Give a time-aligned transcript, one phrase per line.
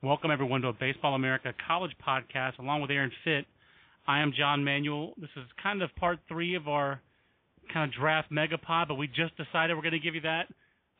[0.00, 3.46] Welcome, everyone, to a Baseball America college podcast along with Aaron Fitt.
[4.06, 5.12] I am John Manuel.
[5.20, 7.00] This is kind of part three of our
[7.74, 10.44] kind of draft megapod, but we just decided we're going to give you that.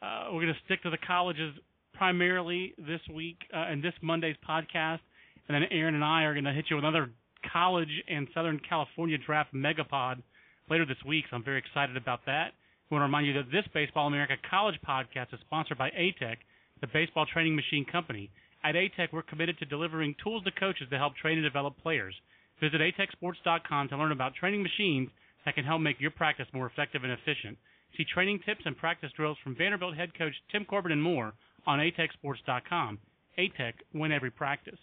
[0.02, 1.54] Uh, we're going to stick to the colleges
[1.94, 4.98] primarily this week uh, and this Monday's podcast.
[5.46, 7.12] And then Aaron and I are going to hit you with another
[7.52, 10.20] college and Southern California draft megapod
[10.68, 11.26] later this week.
[11.30, 12.48] So I'm very excited about that.
[12.90, 16.38] We want to remind you that this Baseball America college podcast is sponsored by ATEC,
[16.80, 18.28] the baseball training machine company.
[18.64, 22.14] At ATEC, we're committed to delivering tools to coaches to help train and develop players.
[22.60, 25.10] Visit atecsports.com to learn about training machines
[25.44, 27.56] that can help make your practice more effective and efficient.
[27.96, 31.34] See training tips and practice drills from Vanderbilt head coach Tim Corbin and more
[31.66, 32.98] on atecsports.com.
[33.38, 34.78] ATEC, win every practice.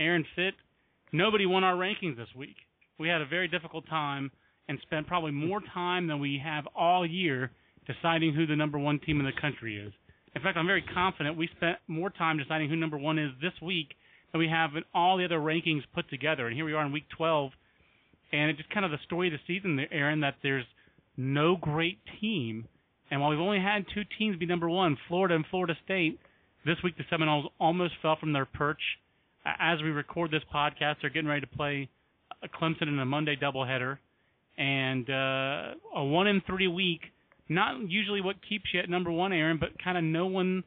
[0.00, 0.54] Aaron Fitt,
[1.12, 2.56] nobody won our rankings this week.
[2.98, 4.30] We had a very difficult time
[4.68, 7.52] and spent probably more time than we have all year
[7.86, 9.92] deciding who the number one team in the country is.
[10.36, 13.54] In fact, I'm very confident we spent more time deciding who number one is this
[13.62, 13.94] week
[14.30, 16.46] than we have in all the other rankings put together.
[16.46, 17.52] And here we are in week 12,
[18.32, 20.66] and it's just kind of the story of the season, Aaron, that there's
[21.16, 22.68] no great team.
[23.10, 26.20] And while we've only had two teams be number one, Florida and Florida State,
[26.66, 28.82] this week the Seminoles almost fell from their perch.
[29.46, 31.88] As we record this podcast, they're getting ready to play
[32.60, 33.96] Clemson in a Monday doubleheader,
[34.58, 37.00] and uh, a one in three week
[37.48, 40.64] not usually what keeps you at number one, Aaron, but kind of no one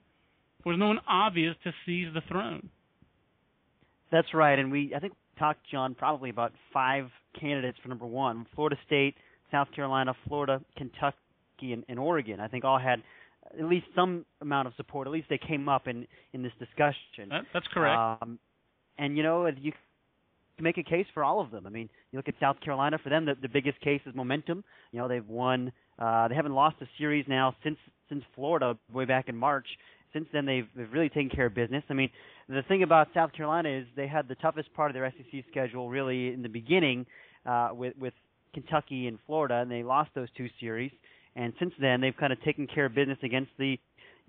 [0.65, 2.69] was no one obvious to seize the throne.
[4.11, 7.09] That's right, and we I think talked John probably about five
[7.39, 9.15] candidates for number one: Florida State,
[9.51, 11.17] South Carolina, Florida, Kentucky,
[11.61, 12.39] and, and Oregon.
[12.39, 13.01] I think all had
[13.57, 15.07] at least some amount of support.
[15.07, 17.29] At least they came up in in this discussion.
[17.29, 18.21] That, that's correct.
[18.21, 18.39] Um,
[18.97, 21.65] and you know you can make a case for all of them.
[21.65, 22.97] I mean, you look at South Carolina.
[23.01, 24.63] For them, the, the biggest case is momentum.
[24.91, 27.77] You know, they've won uh, they haven't lost a series now since
[28.07, 29.67] since Florida way back in March.
[30.13, 31.83] Since then, they've they've really taken care of business.
[31.89, 32.09] I mean,
[32.47, 35.89] the thing about South Carolina is they had the toughest part of their SEC schedule
[35.89, 37.05] really in the beginning
[37.45, 38.13] uh, with with
[38.53, 40.91] Kentucky and Florida, and they lost those two series.
[41.35, 43.77] And since then, they've kind of taken care of business against the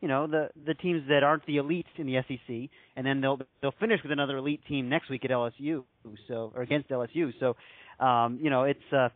[0.00, 3.38] you know the the teams that aren't the elites in the SEC, and then they'll
[3.62, 5.84] they'll finish with another elite team next week at LSU,
[6.26, 7.32] so or against LSU.
[7.38, 7.56] So,
[8.04, 9.08] um, you know, it's uh,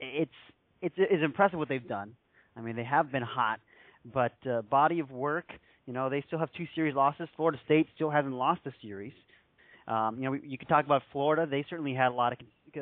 [0.00, 0.30] it's
[0.84, 2.14] it's it's impressive what they've done.
[2.56, 3.60] I mean, they have been hot,
[4.12, 5.46] but uh, body of work.
[5.86, 7.28] You know, they still have two series losses.
[7.36, 9.12] Florida State still hasn't lost a series.
[9.86, 11.46] Um, you know, you can talk about Florida.
[11.50, 12.38] They certainly had a lot of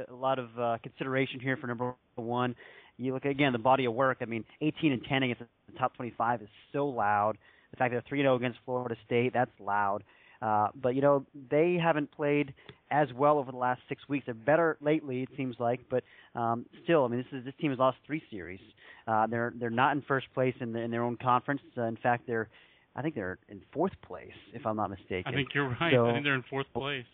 [0.08, 2.54] a lot of uh, consideration here for number one.
[2.98, 4.18] You look again the body of work.
[4.20, 5.42] I mean, 18 and 10 against
[5.72, 7.36] the top 25 is so loud.
[7.70, 10.04] The fact that they're 3-0 against Florida State, that's loud.
[10.40, 12.52] Uh, but you know they haven't played
[12.92, 14.26] as well over the last six weeks.
[14.26, 16.04] They're better lately, it seems like, but
[16.34, 18.60] um, still, I mean, this is this team has lost three series.
[19.08, 21.62] Uh, they're they're not in first place in, the, in their own conference.
[21.76, 22.48] Uh, in fact, they're
[22.94, 25.24] I think they're in fourth place, if I'm not mistaken.
[25.26, 25.92] I think you're right.
[25.92, 27.06] So, I think they're in fourth place.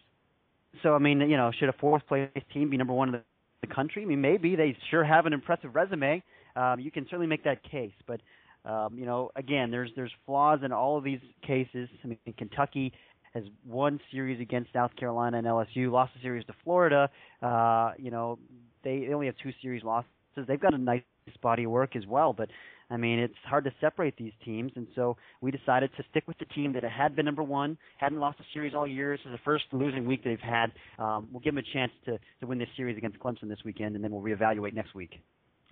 [0.82, 3.22] So I mean, you know, should a fourth place team be number one in the,
[3.66, 4.02] the country?
[4.02, 6.22] I mean, maybe they sure have an impressive resume.
[6.56, 8.20] Um, you can certainly make that case, but
[8.64, 11.88] um, you know, again, there's there's flaws in all of these cases.
[12.04, 12.92] I mean, Kentucky
[13.34, 17.10] has won series against South Carolina and LSU, lost a series to Florida.
[17.42, 18.38] Uh, you know,
[18.84, 20.08] they, they only have two series losses.
[20.46, 21.02] They've got a nice
[21.42, 22.48] body of work as well, but
[22.90, 26.38] I mean, it's hard to separate these teams, and so we decided to stick with
[26.38, 29.16] the team that had been number one, hadn't lost a series all year.
[29.16, 30.72] This is the first losing week they've had.
[30.98, 33.94] Um, we'll give them a chance to to win this series against Clemson this weekend,
[33.94, 35.20] and then we'll reevaluate next week.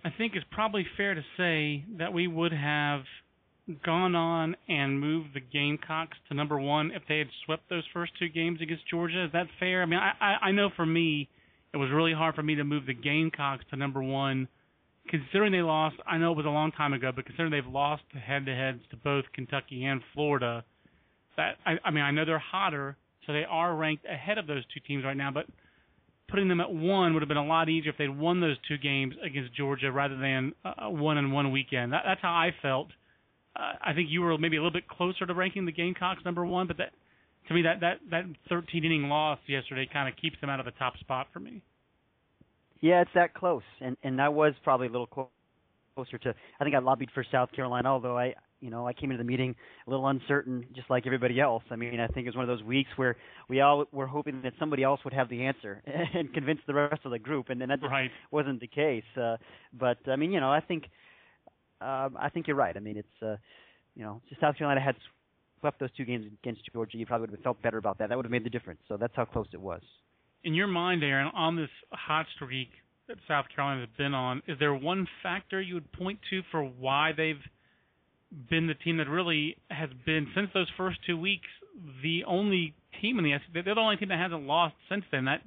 [0.03, 3.01] I think it's probably fair to say that we would have
[3.83, 8.13] gone on and moved the Gamecocks to number one if they had swept those first
[8.17, 9.25] two games against Georgia.
[9.25, 9.81] Is that fair?
[9.81, 11.29] I mean, I, I, I know for me,
[11.73, 14.47] it was really hard for me to move the Gamecocks to number one,
[15.09, 15.97] considering they lost.
[16.07, 19.25] I know it was a long time ago, but considering they've lost head-to-heads to both
[19.33, 20.63] Kentucky and Florida,
[21.35, 24.63] that I, I mean I know they're hotter, so they are ranked ahead of those
[24.73, 25.45] two teams right now, but
[26.29, 28.77] putting them at one would have been a lot easier if they'd won those two
[28.77, 31.93] games against Georgia rather than a one and one weekend.
[31.93, 32.87] That, that's how I felt.
[33.57, 36.45] Uh, I think you were maybe a little bit closer to ranking the Gamecocks number
[36.45, 36.91] one, but that
[37.47, 40.65] to me that that that 13 inning loss yesterday kind of keeps them out of
[40.65, 41.61] the top spot for me.
[42.81, 45.07] Yeah, it's that close, and and that was probably a little
[45.95, 46.35] closer to.
[46.59, 49.27] I think I lobbied for South Carolina, although I you know, I came into the
[49.27, 49.55] meeting
[49.85, 51.63] a little uncertain, just like everybody else.
[51.69, 53.15] I mean, I think it was one of those weeks where
[53.49, 55.81] we all were hoping that somebody else would have the answer
[56.13, 58.09] and convince the rest of the group, and then that just right.
[58.31, 59.03] wasn't the case.
[59.15, 59.37] Uh,
[59.77, 60.85] but I mean, you know, I think
[61.81, 62.75] uh, I think you're right.
[62.75, 63.37] I mean, it's uh,
[63.95, 64.95] you know, just South Carolina had
[65.59, 68.09] swept those two games against Georgia, you probably would have felt better about that.
[68.09, 68.79] That would have made the difference.
[68.87, 69.81] So that's how close it was.
[70.43, 72.69] In your mind, Aaron, on this hot streak
[73.07, 76.63] that South Carolina has been on, is there one factor you would point to for
[76.63, 77.41] why they've
[78.49, 81.47] been the team that really has been since those first two weeks
[82.01, 83.63] the only team in the SEC.
[83.65, 85.25] They're the only team that hasn't lost since then.
[85.25, 85.41] That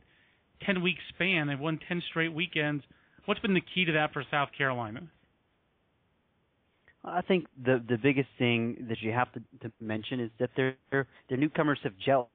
[0.64, 2.84] ten week span, they've won ten straight weekends.
[3.26, 5.02] What's been the key to that for South Carolina?
[7.05, 10.76] I think the the biggest thing that you have to, to mention is that their
[10.91, 12.26] their newcomers have gelled.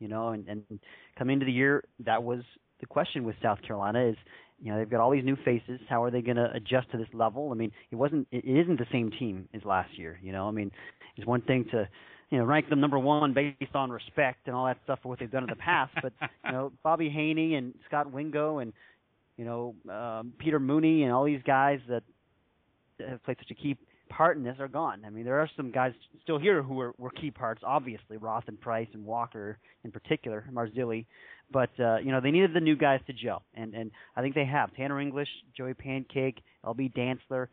[0.00, 0.80] You know, and, and
[1.16, 2.40] coming into the year, that was
[2.80, 4.16] the question with South Carolina is
[4.60, 5.80] you know they've got all these new faces.
[5.88, 7.50] How are they going to adjust to this level?
[7.52, 10.18] I mean, it wasn't it isn't the same team as last year.
[10.22, 10.72] You know, I mean,
[11.16, 11.88] it's one thing to
[12.30, 15.18] you know rank them number one based on respect and all that stuff for what
[15.18, 16.12] they've done in the past, but
[16.44, 18.72] you know Bobby Haney and Scott Wingo and
[19.36, 22.02] you know um, Peter Mooney and all these guys that
[23.08, 23.76] have played such a key
[24.08, 25.02] part in this are gone.
[25.06, 28.44] I mean, there are some guys still here who were, were key parts, obviously Roth
[28.46, 31.06] and Price and Walker in particular, Marzilli,
[31.50, 34.34] but uh, you know they needed the new guys to gel, and and I think
[34.34, 34.74] they have.
[34.74, 37.48] Tanner English, Joey Pankake, LB Dantzler,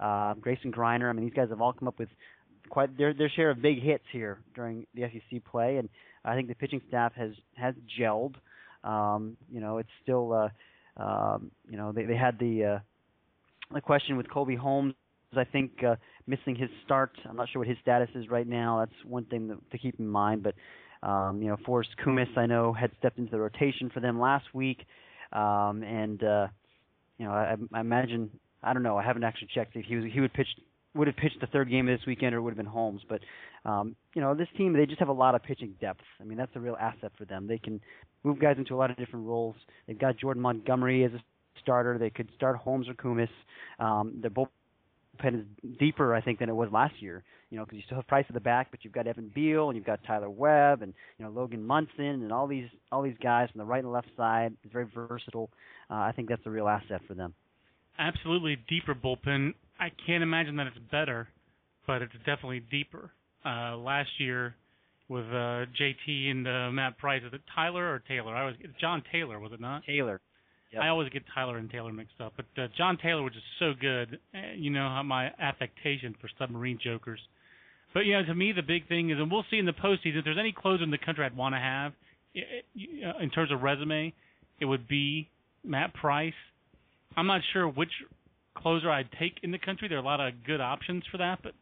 [0.00, 1.08] uh, Grayson Greiner.
[1.08, 2.08] I mean, these guys have all come up with
[2.68, 5.88] quite their their share of big hits here during the SEC play, and
[6.24, 8.34] I think the pitching staff has has gelled.
[8.82, 12.78] Um, you know, it's still uh, um, you know they they had the uh,
[13.74, 14.94] the question with Colby Holmes.
[15.36, 17.18] I think uh, missing his start.
[17.28, 18.78] I'm not sure what his status is right now.
[18.78, 20.44] That's one thing that, to keep in mind.
[20.44, 20.54] But
[21.06, 24.46] um, you know, Forrest Koumas, I know, had stepped into the rotation for them last
[24.54, 24.86] week,
[25.32, 26.46] um, and uh,
[27.18, 28.30] you know, I, I imagine
[28.62, 28.96] I don't know.
[28.96, 30.48] I haven't actually checked if he was he would pitch
[30.94, 33.02] would have pitched the third game of this weekend or it would have been Holmes.
[33.08, 33.20] But
[33.64, 36.04] um, you know, this team they just have a lot of pitching depth.
[36.20, 37.46] I mean, that's a real asset for them.
[37.46, 37.80] They can
[38.22, 39.56] move guys into a lot of different roles.
[39.86, 41.22] They've got Jordan Montgomery as a
[41.60, 41.98] starter.
[41.98, 43.28] They could start Holmes or Koumas.
[43.78, 44.48] Um, they're bullpen
[45.40, 45.44] is
[45.78, 47.22] deeper, I think, than it was last year.
[47.50, 49.68] You know, because you still have Price at the back, but you've got Evan Beal
[49.68, 53.16] and you've got Tyler Webb and you know Logan Munson and all these all these
[53.22, 54.52] guys from the right and left side.
[54.64, 55.50] It's very versatile.
[55.90, 57.34] Uh, I think that's a real asset for them.
[57.98, 59.54] Absolutely deeper bullpen.
[59.78, 61.28] I can't imagine that it's better,
[61.86, 63.10] but it's definitely deeper.
[63.44, 64.56] Uh, last year
[65.08, 68.34] with uh, JT and uh, Matt Price, is it Tyler or Taylor?
[68.34, 69.84] I was John Taylor, was it not?
[69.84, 70.20] Taylor.
[70.72, 70.82] Yep.
[70.82, 73.72] I always get Tyler and Taylor mixed up, but uh, John Taylor was just so
[73.80, 74.18] good.
[74.34, 77.20] Eh, you know how my affectation for submarine jokers.
[77.92, 80.18] But you know, to me, the big thing is, and we'll see in the postseason,
[80.18, 81.92] if there's any closer in the country I'd want to have
[82.34, 84.12] it, it, uh, in terms of resume,
[84.60, 85.28] it would be
[85.62, 86.34] Matt Price.
[87.16, 87.92] I'm not sure which
[88.56, 89.88] closer I'd take in the country.
[89.88, 91.52] There are a lot of good options for that, but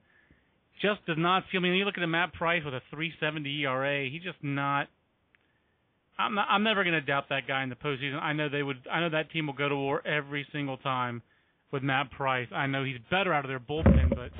[0.80, 1.60] just does not feel.
[1.60, 4.08] I mean, you look at a Matt Price with a 3.70 ERA.
[4.08, 4.88] He's just not
[6.22, 8.20] I'm not, I'm never going to doubt that guy in the postseason.
[8.20, 8.86] I know they would.
[8.90, 11.22] I know that team will go to war every single time
[11.72, 12.48] with Matt Price.
[12.54, 14.30] I know he's better out of their bullpen, but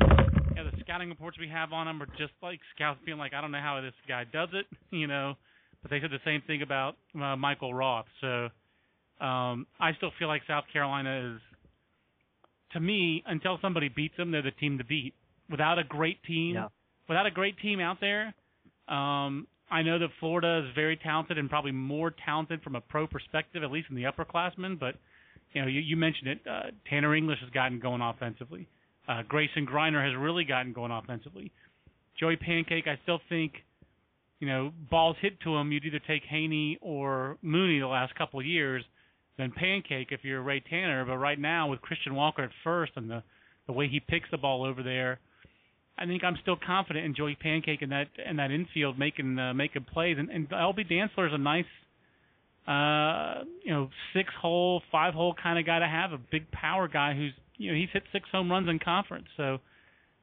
[0.55, 3.41] yeah, the scouting reports we have on him are just like scouts being like, I
[3.41, 5.35] don't know how this guy does it, you know.
[5.83, 8.07] But they said the same thing about uh, Michael Roth.
[8.21, 8.49] So
[9.25, 11.41] um, I still feel like South Carolina is,
[12.73, 15.15] to me, until somebody beats them, they're the team to beat.
[15.51, 16.69] Without a great team, yeah.
[17.09, 18.33] without a great team out there,
[18.89, 23.07] um, I know that Florida is very talented and probably more talented from a pro
[23.07, 24.79] perspective, at least in the upperclassmen.
[24.79, 24.97] But
[25.55, 26.41] you know, you, you mentioned it.
[26.49, 28.69] Uh, Tanner English has gotten going offensively.
[29.09, 31.51] Uh, Grayson Greiner has really gotten going offensively.
[32.21, 33.55] Joey Pankake, I still think,
[34.39, 38.39] you know, balls hit to him, you'd either take Haney or Mooney the last couple
[38.41, 38.85] of years
[39.39, 41.05] than Pankake if you're Ray Tanner.
[41.05, 43.23] But right now, with Christian Walker at first and the
[43.67, 45.21] the way he picks the ball over there,
[45.99, 49.55] I think I'm still confident in Joey Pankake and that and that infield making uh,
[49.55, 50.17] making plays.
[50.19, 51.65] And, and LB Dantzler is a nice,
[52.67, 56.13] uh, you know, six hole, five hole kind of guy to have.
[56.13, 59.27] A big power guy who's you know he's hit six home runs in conference.
[59.37, 59.59] So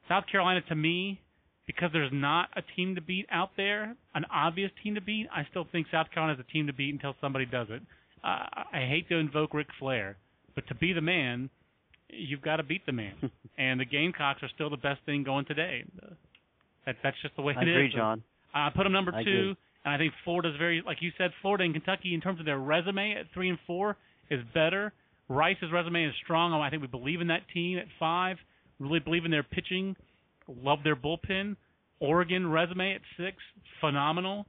[0.08, 1.22] South Carolina to me,
[1.68, 5.28] because there's not a team to beat out there, an obvious team to beat.
[5.34, 7.82] I still think South Carolina is a team to beat until somebody does it.
[8.24, 10.18] Uh, I hate to invoke Ric Flair,
[10.56, 11.50] but to be the man
[12.10, 13.13] you've got to beat the man.
[13.58, 15.84] and the Gamecocks are still the best thing going today.
[16.86, 17.60] That that's just the way it is.
[17.60, 17.94] I it agree, is.
[17.94, 18.24] John.
[18.54, 19.56] I put them number I two, agree.
[19.86, 22.58] and I think Florida's very, like you said, Florida and Kentucky in terms of their
[22.58, 23.96] resume at three and four
[24.30, 24.92] is better.
[25.28, 26.54] Rice's resume is strong.
[26.54, 28.38] I think we believe in that team at five.
[28.80, 29.96] Really believe in their pitching.
[30.48, 31.56] Love their bullpen.
[32.00, 33.38] Oregon resume at six,
[33.82, 34.46] phenomenal.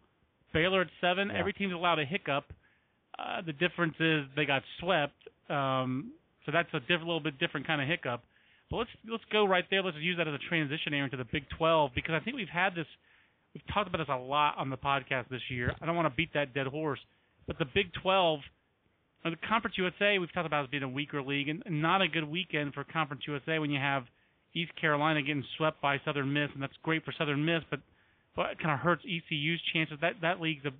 [0.54, 1.28] Baylor at seven.
[1.28, 1.38] Yeah.
[1.38, 2.44] Every team's allowed a hiccup.
[3.18, 5.16] Uh, the difference is they got swept,
[5.50, 6.12] um,
[6.50, 8.22] so that's a diff- little bit different kind of hiccup.
[8.70, 9.82] But let's let's go right there.
[9.82, 12.48] Let's use that as a transition area into the Big 12 because I think we've
[12.48, 12.86] had this.
[13.54, 15.74] We've talked about this a lot on the podcast this year.
[15.80, 17.00] I don't want to beat that dead horse,
[17.48, 18.38] but the Big 12,
[19.24, 22.00] uh, the Conference USA, we've talked about as being a weaker league and and not
[22.00, 24.04] a good weekend for Conference USA when you have
[24.54, 27.80] East Carolina getting swept by Southern Miss, and that's great for Southern Miss, but
[28.36, 29.98] but it kind of hurts ECU's chances.
[30.00, 30.70] That that league's a,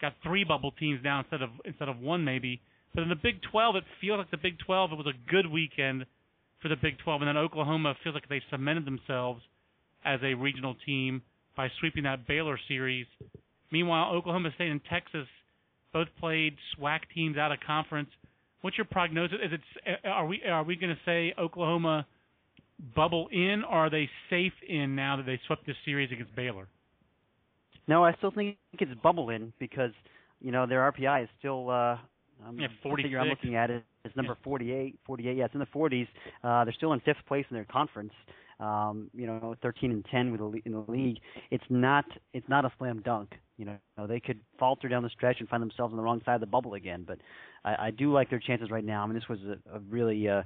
[0.00, 2.60] got three bubble teams now instead of instead of one maybe.
[2.98, 4.90] But in the Big 12, it feels like the Big 12.
[4.90, 6.04] It was a good weekend
[6.60, 9.40] for the Big 12, and then Oklahoma feels like they cemented themselves
[10.04, 11.22] as a regional team
[11.56, 13.06] by sweeping that Baylor series.
[13.70, 15.28] Meanwhile, Oklahoma State and Texas
[15.92, 18.08] both played SWAC teams out of conference.
[18.62, 19.38] What's your prognosis?
[19.44, 22.04] Is it are we are we going to say Oklahoma
[22.96, 26.66] bubble in, or are they safe in now that they swept this series against Baylor?
[27.86, 29.92] No, I still think it's bubble in because
[30.40, 31.70] you know their RPI is still.
[31.70, 31.98] Uh,
[32.46, 34.98] um, Yeah, the figure I'm looking at it is number 48.
[35.06, 35.36] 48.
[35.36, 36.08] Yeah, it's in the 40s.
[36.42, 38.12] Uh, they're still in fifth place in their conference.
[38.60, 41.18] Um, you know, 13 and 10 with the in the league.
[41.50, 42.04] It's not.
[42.32, 43.30] It's not a slam dunk.
[43.56, 46.34] You know, they could falter down the stretch and find themselves on the wrong side
[46.34, 47.04] of the bubble again.
[47.06, 47.18] But
[47.64, 49.02] I, I do like their chances right now.
[49.02, 50.42] I mean, this was a, a really uh,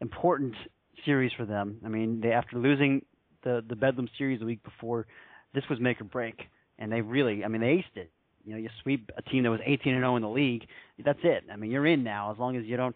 [0.00, 0.54] important
[1.04, 1.78] series for them.
[1.84, 3.04] I mean, they after losing
[3.44, 5.06] the the Bedlam series the week before,
[5.54, 6.40] this was make or break,
[6.78, 7.44] and they really.
[7.44, 8.10] I mean, they aced it.
[8.44, 10.66] You know, you sweep a team that was 18 and 0 in the league.
[11.04, 11.44] That's it.
[11.52, 12.94] I mean, you're in now as long as you don't,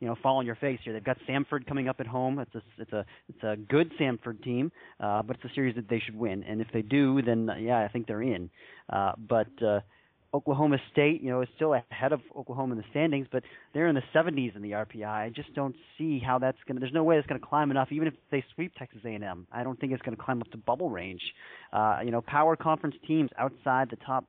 [0.00, 0.92] you know, fall on your face here.
[0.92, 2.38] They've got Samford coming up at home.
[2.38, 4.70] It's a it's a it's a good Samford team,
[5.00, 6.44] uh, but it's a series that they should win.
[6.44, 8.50] And if they do, then uh, yeah, I think they're in.
[8.90, 9.80] Uh, but uh,
[10.34, 13.42] Oklahoma State, you know, is still ahead of Oklahoma in the standings, but
[13.72, 15.06] they're in the 70s in the RPI.
[15.06, 16.80] I just don't see how that's going to.
[16.80, 19.46] There's no way it's going to climb enough, even if they sweep Texas A&M.
[19.50, 21.22] I don't think it's going to climb up to bubble range.
[21.72, 24.26] Uh, you know, power conference teams outside the top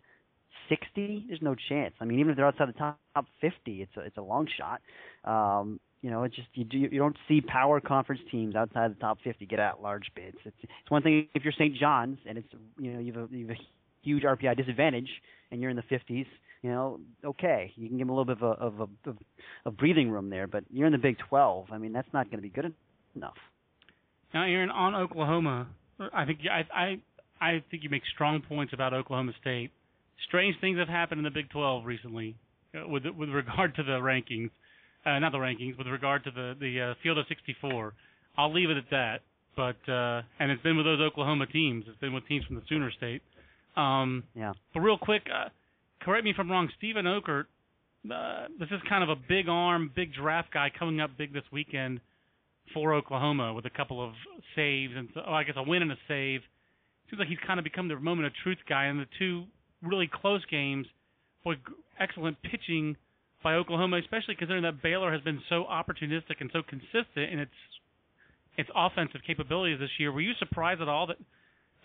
[0.68, 1.94] 60, there's no chance.
[2.00, 4.48] I mean, even if they're outside the top, top 50, it's a it's a long
[4.58, 4.82] shot.
[5.30, 9.00] Um, you know, it's just you do you don't see power conference teams outside the
[9.00, 10.38] top 50 get at large bids.
[10.46, 11.76] It's it's one thing if you're St.
[11.76, 13.58] John's and it's you know you've a, you've a
[14.02, 15.10] huge RPI disadvantage
[15.52, 16.26] and you're in the 50s.
[16.62, 19.14] You know, okay, you can give them a little bit of a of a
[19.66, 21.68] of breathing room there, but you're in the Big 12.
[21.72, 22.74] I mean, that's not going to be good
[23.16, 23.38] enough.
[24.34, 25.68] Now, Aaron, on Oklahoma,
[26.14, 27.02] I think I I
[27.42, 29.72] I think you make strong points about Oklahoma State.
[30.28, 32.36] Strange things have happened in the Big 12 recently,
[32.76, 34.50] uh, with with regard to the rankings,
[35.06, 37.94] uh, not the rankings, with regard to the the uh, field of 64.
[38.38, 39.22] I'll leave it at that.
[39.56, 41.86] But uh, and it's been with those Oklahoma teams.
[41.88, 43.22] It's been with teams from the Sooner State.
[43.76, 44.54] Um, Yeah.
[44.74, 45.50] but real quick, uh,
[46.02, 46.70] correct me if I'm wrong.
[46.78, 47.46] Steven Okert,
[48.10, 51.44] uh, this is kind of a big arm, big draft guy coming up big this
[51.52, 52.00] weekend
[52.74, 54.14] for Oklahoma with a couple of
[54.56, 56.42] saves and so, oh, I guess a win and a save.
[57.10, 59.46] Seems like he's kind of become the moment of truth guy in the two
[59.84, 60.88] really close games.
[61.46, 61.56] G-
[62.00, 62.96] excellent pitching
[63.44, 67.52] by Oklahoma, especially considering that Baylor has been so opportunistic and so consistent in its
[68.58, 70.12] its offensive capabilities this year.
[70.12, 71.18] Were you surprised at all that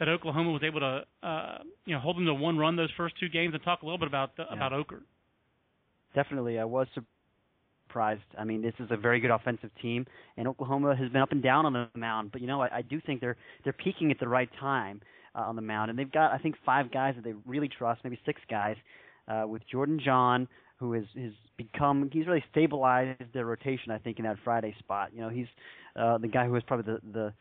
[0.01, 3.15] that Oklahoma was able to uh, you know hold them to one run those first
[3.21, 3.55] two games?
[3.55, 4.47] And talk a little bit about Yeah.
[4.53, 5.03] about Okert.
[6.15, 6.87] Definitely, I was
[7.89, 8.23] surprised.
[8.39, 11.43] I mean, this is a very good offensive team, and Oklahoma has been up and
[11.43, 12.33] down on the mound.
[12.33, 15.01] But you know, I, I do think they're they're peaking at the right time
[15.35, 18.03] uh, on the mound, and they've got I think five guys that they really trust,
[18.05, 18.77] maybe six guys,
[19.29, 20.49] uh, with Jordan John,
[20.79, 23.91] who has has become he's really stabilized their rotation.
[23.91, 25.11] I think in that Friday spot.
[25.15, 25.47] You know, he's
[25.97, 27.33] uh, the guy who is probably the the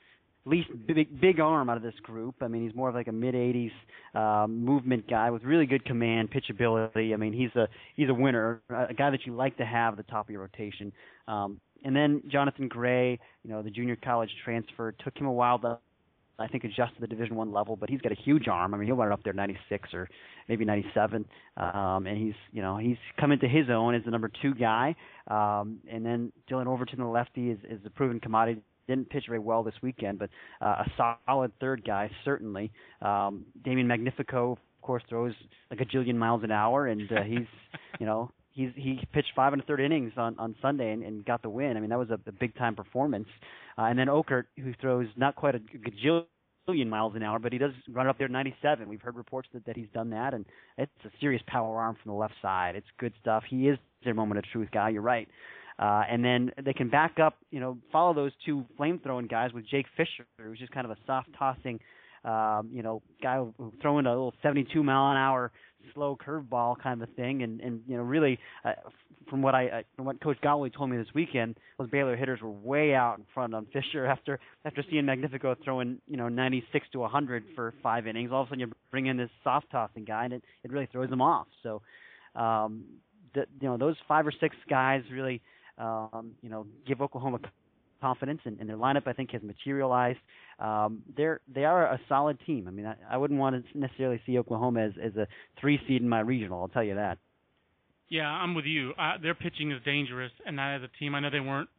[0.45, 2.35] least big big arm out of this group.
[2.41, 3.71] I mean, he's more of like a mid 80s
[4.15, 7.13] um, movement guy with really good command, pitchability.
[7.13, 10.05] I mean, he's a he's a winner, a guy that you like to have at
[10.05, 10.91] the top of your rotation.
[11.27, 15.59] Um, and then Jonathan Gray, you know, the junior college transfer, took him a while
[15.59, 15.79] to
[16.39, 18.73] I think adjust to the Division One level, but he's got a huge arm.
[18.73, 20.09] I mean, he'll run it up there 96 or
[20.49, 21.25] maybe 97,
[21.57, 24.95] um, and he's you know he's come into his own as the number two guy.
[25.27, 28.61] Um, and then Dylan Overton, the lefty, is, is a proven commodity.
[28.87, 30.29] Didn't pitch very well this weekend, but
[30.61, 32.71] uh, a solid third guy certainly.
[33.01, 35.33] Um, Damien Magnifico, of course, throws
[35.71, 37.47] like a jillion miles an hour, and uh, he's
[37.99, 41.25] you know he's he pitched five and a third innings on on Sunday and, and
[41.25, 41.75] got the win.
[41.75, 43.27] I mean that was a, a big time performance.
[43.77, 47.57] Uh, and then Okert, who throws not quite a gajillion miles an hour, but he
[47.57, 48.87] does run up there 97.
[48.87, 50.45] We've heard reports that, that he's done that, and
[50.77, 52.75] it's a serious power arm from the left side.
[52.75, 53.43] It's good stuff.
[53.49, 54.89] He is their moment of truth guy.
[54.89, 55.27] You're right.
[55.79, 59.51] Uh, and then they can back up, you know, follow those two flame throwing guys
[59.53, 61.79] with Jake Fisher, who's just kind of a soft tossing
[62.25, 63.43] um, you know, guy
[63.81, 65.51] throwing a little 72 mile an hour
[65.93, 68.73] slow curveball kind of thing, and and you know, really, uh,
[69.29, 72.41] from what I uh, from what Coach Gottlieb told me this weekend, those Baylor hitters
[72.41, 76.87] were way out in front on Fisher after after seeing Magnifico throwing you know 96
[76.93, 78.31] to 100 for five innings.
[78.31, 80.87] All of a sudden, you bring in this soft tossing guy, and it it really
[80.91, 81.47] throws them off.
[81.61, 81.81] So,
[82.35, 82.85] um,
[83.33, 85.41] the, you know, those five or six guys really,
[85.77, 87.39] um, you know, give Oklahoma
[88.07, 90.19] confidence, and, and their lineup I think has materialized.
[90.59, 92.67] Um, they're they are a solid team.
[92.67, 95.25] I mean, I, I wouldn't want to necessarily see Oklahoma as as a
[95.59, 96.61] three seed in my regional.
[96.61, 97.17] I'll tell you that.
[98.09, 98.91] Yeah, I'm with you.
[98.91, 101.69] Uh, their pitching is dangerous, and as a team, I know they weren't,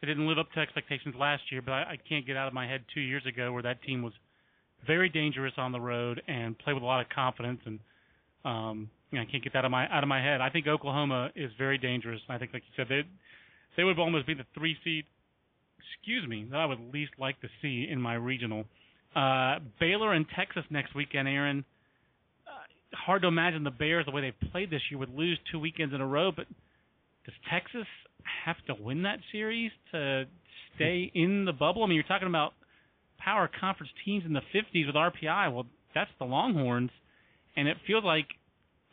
[0.00, 2.54] they didn't live up to expectations last year, but I, I can't get out of
[2.54, 4.14] my head two years ago where that team was
[4.86, 7.78] very dangerous on the road and played with a lot of confidence, and
[8.44, 10.40] um, you know, I can't get that out of my out of my head.
[10.40, 12.20] I think Oklahoma is very dangerous.
[12.28, 13.02] I think, like you said, they
[13.76, 15.04] they would almost be the three seed
[15.94, 18.64] excuse me, that I would least like to see in my regional.
[19.14, 21.64] Uh, Baylor and Texas next weekend, Aaron.
[22.46, 25.58] Uh, hard to imagine the Bears, the way they've played this year, would lose two
[25.58, 26.30] weekends in a row.
[26.34, 26.46] But
[27.24, 27.86] does Texas
[28.44, 30.24] have to win that series to
[30.74, 31.84] stay in the bubble?
[31.84, 32.52] I mean, you're talking about
[33.18, 35.52] power conference teams in the 50s with RPI.
[35.52, 36.90] Well, that's the Longhorns,
[37.56, 38.26] and it feels like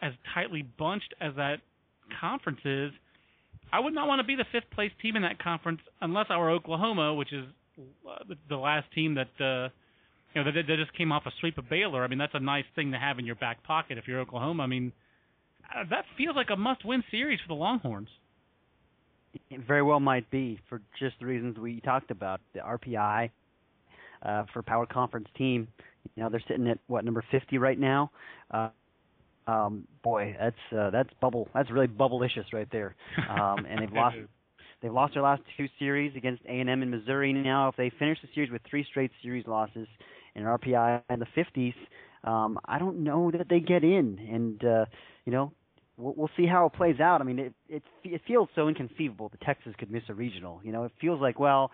[0.01, 1.57] as tightly bunched as that
[2.19, 2.91] conference is–
[3.71, 6.49] I would not want to be the fifth place team in that conference unless were
[6.49, 7.45] Oklahoma, which is
[7.79, 9.69] uh, the last team that uh,
[10.33, 12.03] you know that, that just came off a sweep of Baylor.
[12.03, 14.63] I mean, that's a nice thing to have in your back pocket if you're Oklahoma.
[14.63, 14.91] I mean,
[15.75, 18.09] uh, that feels like a must-win series for the Longhorns.
[19.51, 22.41] It very well might be for just the reasons we talked about.
[22.53, 23.29] The RPI
[24.23, 25.67] uh, for power conference team,
[26.15, 28.11] you know, they're sitting at what number 50 right now.
[28.49, 28.69] Uh,
[29.49, 31.49] um, boy, that's uh, that's bubble.
[31.53, 32.95] That's really bubblicious right there.
[33.29, 34.17] Um, and they've lost
[34.81, 37.33] they've lost their last two series against A and M and Missouri.
[37.33, 39.87] Now, if they finish the series with three straight series losses
[40.35, 41.73] and RPI in the 50s,
[42.23, 44.19] um, I don't know that they get in.
[44.31, 44.85] And uh,
[45.25, 45.51] you know,
[45.97, 47.21] we'll, we'll see how it plays out.
[47.21, 50.61] I mean, it it it feels so inconceivable that Texas could miss a regional.
[50.63, 51.71] You know, it feels like well,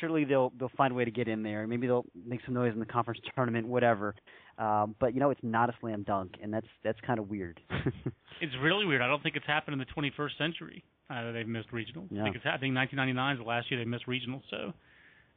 [0.00, 1.66] surely they'll they'll find a way to get in there.
[1.66, 4.14] Maybe they'll make some noise in the conference tournament, whatever.
[4.58, 7.60] Um, but you know, it's not a slam dunk, and that's that's kind of weird.
[8.40, 9.02] it's really weird.
[9.02, 10.84] I don't think it's happened in the 21st century.
[11.08, 12.06] Uh, they've missed regional.
[12.10, 12.22] Yeah.
[12.22, 14.42] I think it's I think 1999 is the last year they missed regional.
[14.50, 14.72] So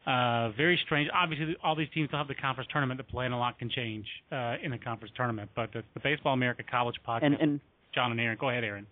[0.05, 1.09] uh, very strange.
[1.13, 3.69] Obviously, all these teams still have the conference tournament to play, and a lot can
[3.69, 5.51] change uh, in the conference tournament.
[5.55, 7.23] But the, the Baseball America College podcast.
[7.23, 7.59] And, and
[7.93, 8.87] John and Aaron, go ahead, Aaron.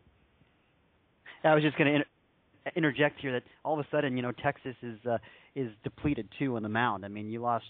[1.44, 2.10] I was just going to inter-
[2.76, 5.18] interject here that all of a sudden, you know, Texas is uh,
[5.56, 7.06] is depleted too on the mound.
[7.06, 7.66] I mean, you lost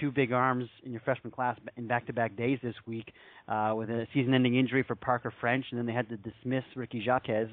[0.00, 3.12] two big arms in your freshman class in back-to-back days this week
[3.48, 6.98] uh, with a season-ending injury for Parker French, and then they had to dismiss Ricky
[7.04, 7.48] Jaquez.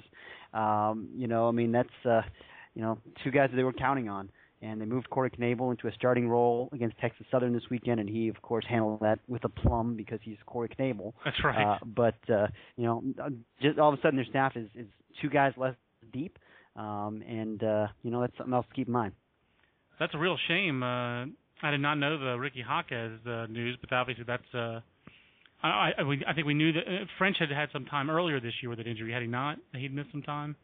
[0.54, 2.22] Um, you know, I mean, that's uh,
[2.74, 4.30] you know two guys that they were counting on.
[4.64, 8.08] And they moved Corey Knebel into a starting role against Texas Southern this weekend, and
[8.08, 11.14] he, of course, handled that with a plum because he's Corey Knebel.
[11.26, 11.78] That's right.
[11.78, 12.46] Uh, but uh,
[12.78, 13.04] you know,
[13.60, 14.86] just all of a sudden their staff is, is
[15.20, 15.74] two guys less
[16.14, 16.38] deep,
[16.76, 19.14] um, and uh, you know that's something else to keep in mind
[20.02, 20.82] that's a real shame.
[20.82, 21.26] Uh,
[21.64, 24.44] I did not know the Ricky Jaquez uh, news, but obviously that's.
[24.54, 24.82] Uh,
[25.64, 28.54] I, I, I think we knew that uh, French had had some time earlier this
[28.64, 29.14] year with an injury.
[29.14, 29.58] Had he not?
[29.76, 30.56] He'd missed some time.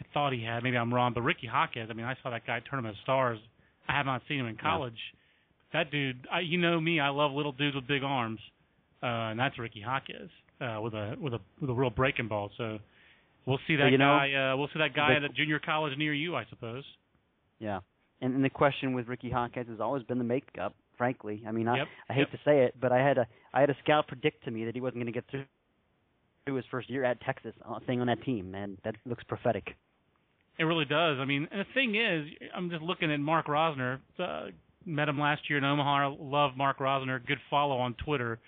[0.00, 0.64] I thought he had.
[0.64, 1.12] Maybe I'm wrong.
[1.14, 1.86] But Ricky Jaquez.
[1.90, 3.38] I mean, I saw that guy Tournament of Stars.
[3.88, 4.98] I have not seen him in college.
[5.72, 5.84] Yeah.
[5.84, 6.26] That dude.
[6.30, 6.98] I, you know me.
[6.98, 8.40] I love little dudes with big arms,
[9.00, 10.28] uh, and that's Ricky Jaquez
[10.60, 12.50] uh, with a with a with a real breaking ball.
[12.58, 12.78] So
[13.46, 14.30] we'll see that you guy.
[14.32, 16.82] Know, uh, we'll see that guy at a junior college near you, I suppose.
[17.60, 17.78] Yeah,
[18.22, 20.74] and, and the question with Ricky Jaquez has always been the makeup.
[20.96, 22.30] Frankly, I mean, I, yep, I hate yep.
[22.30, 24.74] to say it, but I had a I had a scout predict to me that
[24.74, 25.44] he wasn't going to get through
[26.44, 29.74] through his first year at Texas, uh, thing on that team, and that looks prophetic.
[30.58, 31.18] It really does.
[31.18, 33.98] I mean, and the thing is, I'm just looking at Mark Rosner.
[34.18, 34.46] Uh,
[34.84, 36.16] met him last year in Omaha.
[36.20, 37.24] Love Mark Rosner.
[37.24, 38.38] Good follow on Twitter,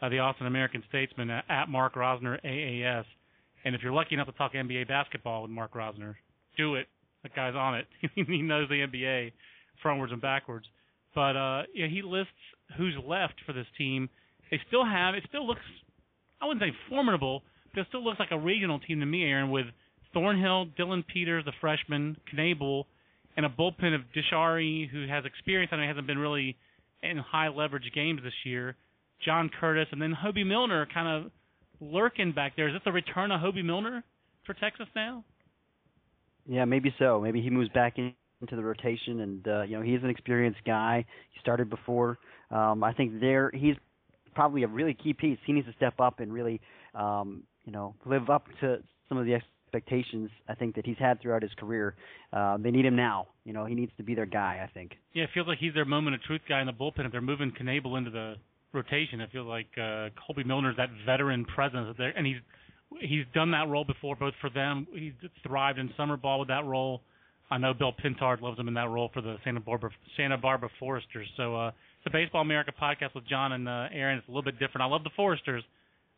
[0.00, 3.04] uh, the Austin American Statesman uh, at Mark Rosner AAS.
[3.64, 6.14] And if you're lucky enough to talk NBA basketball with Mark Rosner,
[6.56, 6.86] do it.
[7.22, 7.86] That guy's on it.
[8.14, 9.32] he knows the NBA
[9.84, 10.66] frontwards and backwards.
[11.14, 12.32] But uh, yeah, he lists
[12.76, 14.08] who's left for this team.
[14.50, 15.14] They still have.
[15.14, 15.60] It still looks.
[16.40, 17.42] I wouldn't say formidable,
[17.74, 19.66] but it still looks like a regional team to me, Aaron, with
[20.12, 22.84] Thornhill, Dillon Peters, the freshman, Knebel,
[23.36, 25.72] and a bullpen of Dishari, who has experience.
[25.72, 26.56] Know hasn't been really
[27.02, 28.76] in high leverage games this year.
[29.24, 31.32] John Curtis, and then Hoby Milner kind of
[31.80, 32.68] lurking back there.
[32.68, 34.04] Is this a return of Hoby Milner
[34.46, 35.24] for Texas now?
[36.48, 37.20] Yeah, maybe so.
[37.20, 40.60] Maybe he moves back in, into the rotation, and uh, you know he's an experienced
[40.64, 41.04] guy.
[41.30, 42.18] He started before.
[42.50, 43.76] Um, I think there he's
[44.34, 45.38] probably a really key piece.
[45.46, 46.60] He needs to step up and really,
[46.94, 51.20] um, you know, live up to some of the expectations I think that he's had
[51.20, 51.96] throughout his career.
[52.32, 53.26] Uh, they need him now.
[53.44, 54.64] You know, he needs to be their guy.
[54.66, 54.92] I think.
[55.12, 57.04] Yeah, it feels like he's their moment of truth guy in the bullpen.
[57.04, 58.36] If they're moving Knebel into the
[58.72, 59.20] rotation.
[59.20, 62.36] It feels like uh, Hoby Milner's that veteran presence there, and he's
[63.00, 64.86] he's done that role before, both for them.
[64.92, 65.12] He's
[65.46, 67.02] thrived in summer ball with that role.
[67.50, 70.68] I know Bill Pintard loves him in that role for the Santa Barbara Santa Barbara
[70.78, 71.26] Foresters.
[71.36, 74.18] So uh, it's a Baseball America podcast with John and uh, Aaron.
[74.18, 74.82] It's a little bit different.
[74.82, 75.62] I love the Foresters,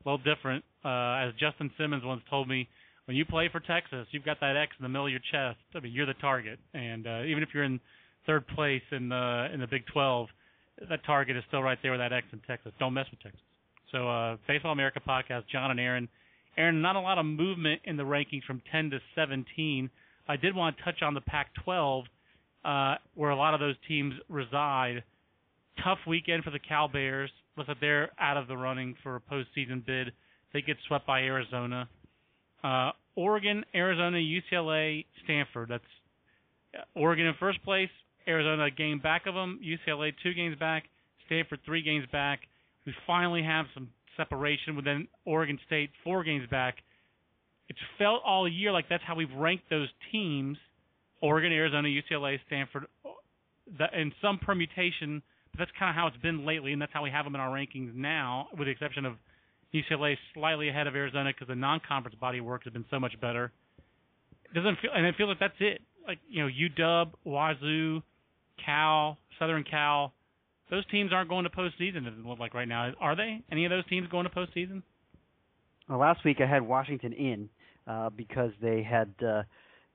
[0.04, 0.64] a little different.
[0.85, 2.68] Uh, as Justin Simmons once told me,
[3.04, 5.59] when you play for Texas, you've got that X in the middle of your chest.
[5.74, 7.80] I mean, you're the target, and uh, even if you're in
[8.26, 10.28] third place in the in the Big 12,
[10.88, 12.72] that target is still right there with that X in Texas.
[12.78, 13.40] Don't mess with Texas.
[13.92, 16.09] So, uh, Baseball America podcast, John and Aaron.
[16.56, 19.90] Aaron, not a lot of movement in the rankings from 10 to 17.
[20.28, 22.04] I did want to touch on the Pac-12,
[22.64, 25.02] uh, where a lot of those teams reside.
[25.82, 27.30] Tough weekend for the Cal Bears.
[27.56, 30.12] Looks like they're out of the running for a postseason bid.
[30.52, 31.88] They get swept by Arizona.
[32.62, 35.68] Uh, Oregon, Arizona, UCLA, Stanford.
[35.70, 35.84] That's
[36.76, 37.88] uh, Oregon in first place,
[38.28, 40.84] Arizona a game back of them, UCLA two games back,
[41.26, 42.40] Stanford three games back.
[42.86, 43.88] We finally have some
[44.20, 46.76] separation within Oregon State four games back.
[47.68, 50.59] It's felt all year like that's how we've ranked those teams:
[51.22, 52.87] Oregon, Arizona, UCLA, Stanford,
[53.94, 55.22] in some permutation.
[55.52, 57.40] But that's kind of how it's been lately, and that's how we have them in
[57.40, 59.14] our rankings now, with the exception of
[59.74, 63.50] UCLA slightly ahead of Arizona because the non-conference body work has been so much better.
[64.44, 65.80] It doesn't feel, and it feels like that's it.
[66.06, 68.02] Like you know, UW, Wazoo,
[68.64, 70.12] Cal, Southern Cal,
[70.70, 72.06] those teams aren't going to postseason.
[72.06, 72.92] It doesn't look like right now.
[73.00, 73.42] Are they?
[73.50, 74.83] Any of those teams going to postseason?
[75.88, 77.48] Well, last week I had Washington in
[77.87, 79.42] uh, because they had, uh,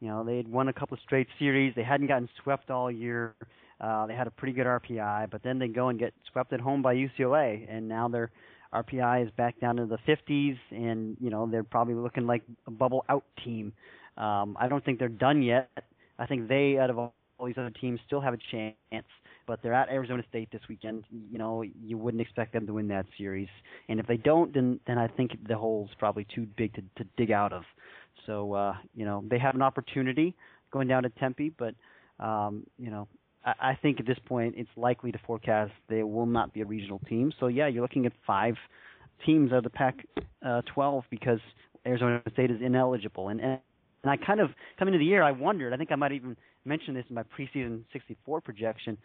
[0.02, 1.74] you know, they had won a couple of straight series.
[1.76, 3.36] They hadn't gotten swept all year.
[3.80, 6.60] Uh, they had a pretty good RPI, but then they go and get swept at
[6.60, 8.32] home by UCLA, and now their
[8.74, 12.72] RPI is back down to the 50s, and you know they're probably looking like a
[12.72, 13.74] bubble out team.
[14.18, 15.70] Um, I don't think they're done yet.
[16.18, 17.14] I think they, out of all
[17.46, 19.06] these other teams still have a chance,
[19.48, 21.04] but they're at Arizona State this weekend.
[21.32, 23.48] You know, you wouldn't expect them to win that series,
[23.90, 27.10] and if they don't, then then I think the hole's probably too big to to
[27.18, 27.64] dig out of.
[28.26, 30.36] So uh, you know, they have an opportunity
[30.72, 31.76] going down to Tempe, but
[32.20, 33.08] um, you know,
[33.46, 36.66] I, I think at this point it's likely to forecast they will not be a
[36.66, 37.32] regional team.
[37.40, 38.56] So yeah, you're looking at five
[39.26, 41.40] teams out of the Pac-12 uh, because
[41.86, 43.60] Arizona State is ineligible, and and
[44.06, 45.74] and I kind of coming into the year, I wondered.
[45.74, 48.98] I think I might even mention this in my preseason 64 projection.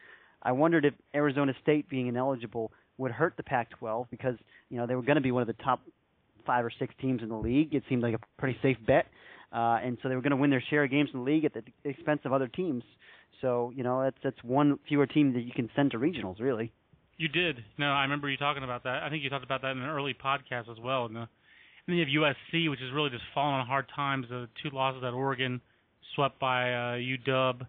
[0.43, 4.37] I wondered if Arizona State being ineligible would hurt the Pac-12 because
[4.69, 5.81] you know they were going to be one of the top
[6.47, 7.75] five or six teams in the league.
[7.75, 9.07] It seemed like a pretty safe bet,
[9.53, 11.45] uh, and so they were going to win their share of games in the league
[11.45, 12.83] at the expense of other teams.
[13.41, 16.73] So you know that's that's one fewer team that you can send to regionals, really.
[17.17, 17.63] You did.
[17.77, 19.03] No, I remember you talking about that.
[19.03, 21.05] I think you talked about that in an early podcast as well.
[21.05, 21.29] And and
[21.87, 24.27] then you have USC, which is really just falling on hard times.
[24.29, 25.61] The two losses at Oregon,
[26.15, 27.67] swept by uh, UW.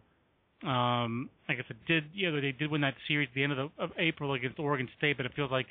[0.63, 2.06] Um, I guess it did.
[2.13, 4.60] You know, they did win that series at the end of, the, of April against
[4.60, 5.67] Oregon State, but it feels like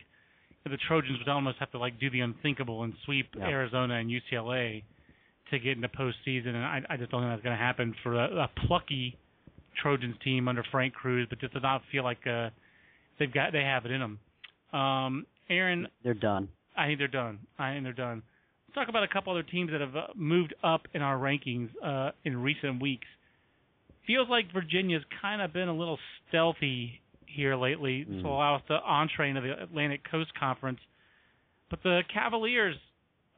[0.65, 3.47] the Trojans would almost have to like do the unthinkable and sweep yeah.
[3.47, 4.83] Arizona and UCLA
[5.51, 6.49] to get into postseason.
[6.49, 9.17] And I, I just don't think that's going to happen for a, a plucky
[9.81, 11.27] Trojans team under Frank Cruz.
[11.31, 12.51] But just does not feel like uh,
[13.19, 14.79] they've got they have it in them.
[14.79, 16.49] Um, Aaron, they're done.
[16.77, 17.41] I think they're done.
[17.59, 18.23] I think they're done.
[18.69, 21.71] Let's talk about a couple other teams that have uh, moved up in our rankings
[21.85, 23.07] uh, in recent weeks.
[24.11, 25.97] Feels like Virginia's kind of been a little
[26.29, 28.21] stealthy here lately, mm.
[28.21, 30.81] so allow us to entree into the Atlantic Coast Conference.
[31.71, 32.75] But the Cavaliers,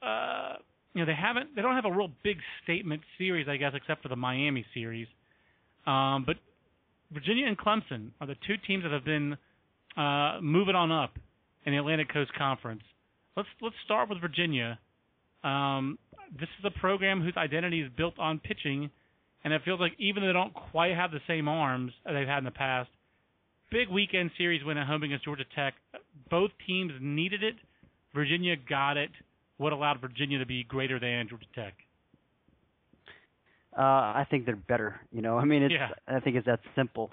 [0.01, 0.55] uh,
[0.95, 4.03] you know, they haven't, they don't have a real big statement series, I guess, except
[4.03, 5.09] for the Miami series.
[5.87, 6.37] Um, but
[7.13, 9.37] Virginia and Clemson are the two teams that have been
[9.99, 11.19] uh, moving on up
[11.67, 12.83] in the Atlantic Coast Conference.
[13.37, 14.79] Let's let's start with Virginia.
[15.45, 15.99] Um,
[16.33, 18.91] this is a program whose identity is built on pitching,
[19.45, 22.27] and it feels like even though they don't quite have the same arms as they've
[22.27, 22.89] had in the past,
[23.71, 25.75] big weekend series win at home against Georgia Tech.
[26.31, 27.55] Both teams needed it.
[28.15, 29.11] Virginia got it.
[29.57, 31.75] What allowed Virginia to be greater than Georgia Tech?
[33.77, 35.01] Uh, I think they're better.
[35.13, 35.73] You know, I mean, it's.
[35.73, 35.89] Yeah.
[36.07, 37.11] I think it's that simple.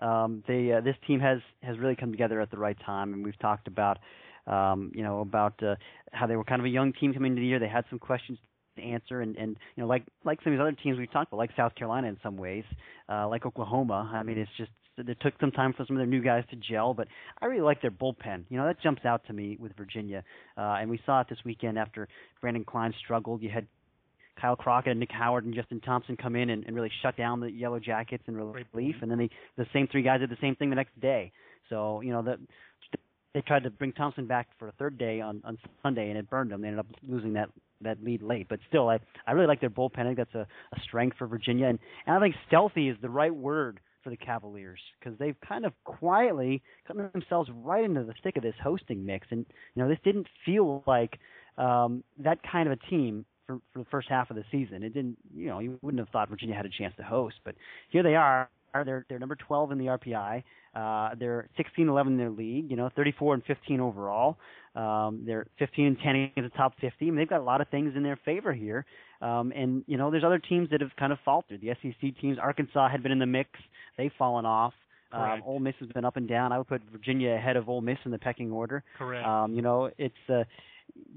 [0.00, 3.24] Um, they uh, this team has has really come together at the right time, and
[3.24, 3.98] we've talked about
[4.46, 5.76] um, you know, about uh,
[6.12, 7.58] how they were kind of a young team coming into the year.
[7.58, 8.38] They had some questions
[8.80, 11.30] to answer, and and you know, like like some of these other teams we've talked
[11.32, 12.64] about, like South Carolina in some ways,
[13.08, 14.10] uh, like Oklahoma.
[14.12, 16.56] I mean, it's just it took some time for some of their new guys to
[16.56, 17.08] gel, but
[17.40, 18.44] I really like their bullpen.
[18.48, 20.24] You know, that jumps out to me with Virginia,
[20.56, 22.08] uh, and we saw it this weekend after
[22.40, 23.42] Brandon Kline struggled.
[23.42, 23.66] You had
[24.40, 27.40] Kyle Crockett and Nick Howard and Justin Thompson come in and, and really shut down
[27.40, 30.56] the Yellow Jackets in relief, and then they, the same three guys did the same
[30.56, 31.32] thing the next day.
[31.68, 32.38] So you know that
[33.34, 36.28] they tried to bring Thompson back for a third day on on Sunday, and it
[36.28, 36.62] burned them.
[36.62, 37.50] They ended up losing that
[37.82, 38.46] that lead late.
[38.48, 39.98] But still, I I really like their bullpen.
[40.00, 43.10] I think that's a, a strength for Virginia, and, and I think stealthy is the
[43.10, 48.14] right word for the Cavaliers because they've kind of quietly gotten themselves right into the
[48.22, 51.18] thick of this hosting mix, and you know this didn't feel like
[51.58, 54.82] um, that kind of a team for for the first half of the season.
[54.82, 57.54] It didn't, you know, you wouldn't have thought Virginia had a chance to host, but
[57.90, 58.48] here they are.
[58.72, 60.44] They're they're number 12 in the RPI.
[60.76, 62.70] Uh, they're 16-11 in their league.
[62.70, 64.38] You know, 34 and 15 overall.
[64.74, 66.94] Um, they're 15 and 10 in the top 50.
[67.00, 68.84] I mean, they've got a lot of things in their favor here.
[69.20, 71.60] Um, and you know, there's other teams that have kind of faltered.
[71.60, 73.50] The SEC teams, Arkansas had been in the mix.
[73.96, 74.72] They've fallen off.
[75.12, 76.52] Um, Ole Miss has been up and down.
[76.52, 78.84] I would put Virginia ahead of Ole Miss in the pecking order.
[78.96, 79.26] Correct.
[79.26, 80.44] Um, you know, it's uh,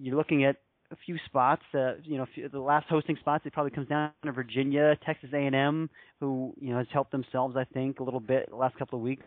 [0.02, 0.58] you're looking at
[0.92, 1.62] a few spots.
[1.74, 5.89] Uh, you know, the last hosting spots, it probably comes down to Virginia, Texas A&M,
[6.20, 9.04] who you know has helped themselves, I think, a little bit the last couple of
[9.04, 9.24] weeks.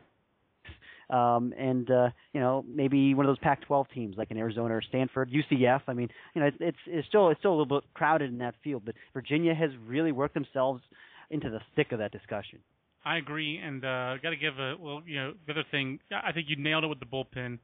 [1.08, 4.82] Um, and uh, you know maybe one of those Pac-12 teams like in Arizona or
[4.82, 5.82] Stanford, UCF.
[5.86, 8.38] I mean, you know, it's it's, it's still it's still a little bit crowded in
[8.38, 10.82] that field, but Virginia has really worked themselves
[11.30, 12.58] into the thick of that discussion.
[13.04, 16.00] I agree, and uh, got to give a well, you know, the other thing.
[16.10, 17.58] I think you nailed it with the bullpen.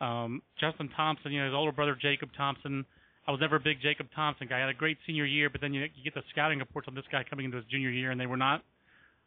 [0.00, 2.84] Um, Justin Thompson, you know, his older brother Jacob Thompson.
[3.26, 4.56] I was never a big Jacob Thompson guy.
[4.56, 6.94] He had a great senior year, but then you, you get the scouting reports on
[6.94, 8.62] this guy coming into his junior year, and they were not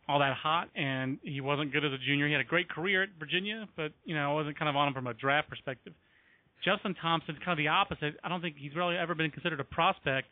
[0.08, 2.28] all that hot, and he wasn't good as a junior.
[2.28, 4.88] He had a great career at Virginia, but you know, I wasn't kind of on
[4.88, 5.94] him from a draft perspective.
[6.64, 8.16] Justin Thompson's kind of the opposite.
[8.24, 10.28] I don't think he's really ever been considered a prospect.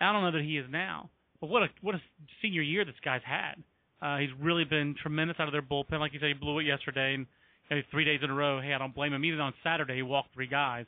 [0.00, 1.10] I don't know that he is now.
[1.40, 2.00] But what a what a
[2.40, 3.62] senior year this guy's had.
[4.00, 6.00] Uh, he's really been tremendous out of their bullpen.
[6.00, 7.26] Like you said, he blew it yesterday, and
[7.70, 8.60] you know, three days in a row.
[8.60, 9.24] Hey, I don't blame him.
[9.24, 10.86] Even on Saturday, he walked three guys.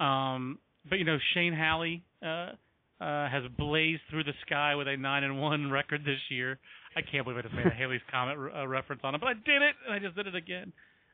[0.00, 2.52] Um, but you know, Shane Hallie uh,
[3.00, 6.58] uh, has blazed through the sky with a nine and one record this year.
[6.96, 9.34] I can't believe I just made a Halley's Comet uh, reference on it, but I
[9.34, 10.72] did it, and I just did it again.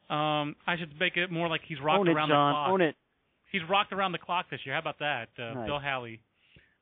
[0.08, 2.52] Um, I should make it more like he's rocked it, around John.
[2.52, 2.70] the clock.
[2.70, 2.96] Own it.
[3.52, 4.74] He's rocked around the clock this year.
[4.74, 5.66] How about that, uh, Nice.
[5.66, 6.20] Bill Haley?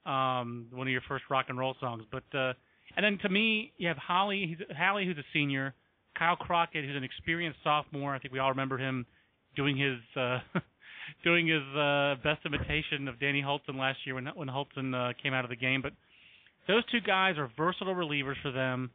[0.07, 2.05] Um, one of your first rock and roll songs.
[2.11, 2.53] But uh,
[2.97, 4.47] and then to me, you have Holly.
[4.49, 5.75] He's Hallie, who's a senior.
[6.19, 8.15] Kyle Crockett, who's an experienced sophomore.
[8.15, 9.07] I think we all remember him
[9.57, 10.39] doing his uh,
[11.25, 15.35] doing his uh, best imitation of Danny Holton last year when when Holton uh, came
[15.35, 15.83] out of the game.
[15.83, 15.93] But
[16.69, 18.91] those two guys are versatile relievers for them.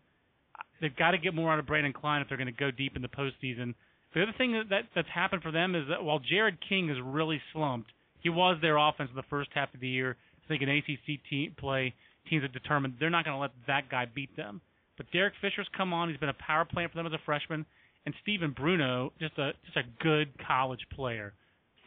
[0.82, 2.96] They've got to get more out of Brandon Kline if they're going to go deep
[2.96, 3.74] in the postseason.
[4.14, 6.98] The other thing that, that that's happened for them is that while Jared King has
[7.04, 7.92] really slumped,
[8.22, 10.16] he was their offense in the first half of the year.
[10.44, 11.94] I think in ACC team play,
[12.30, 14.62] teams have determined they're not going to let that guy beat them.
[14.96, 17.66] But Derek Fisher's come on; he's been a power player for them as a freshman,
[18.06, 21.34] and Stephen Bruno, just a just a good college player,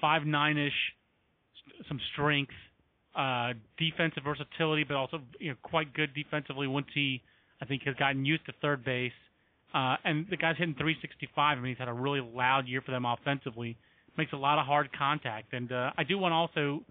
[0.00, 0.72] five nine ish,
[1.88, 2.52] some strength,
[3.16, 7.22] uh, defensive versatility, but also you know quite good defensively once he
[7.60, 9.12] I think has gotten used to third base.
[9.74, 11.30] Uh, and the guy's hitting 365.
[11.38, 13.76] I mean, he's had a really loud year for them offensively.
[14.18, 15.52] Makes a lot of hard contact.
[15.52, 16.82] And uh, I do want also,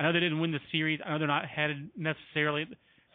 [0.00, 1.00] I know they didn't win the series.
[1.04, 2.66] I know they're not headed necessarily.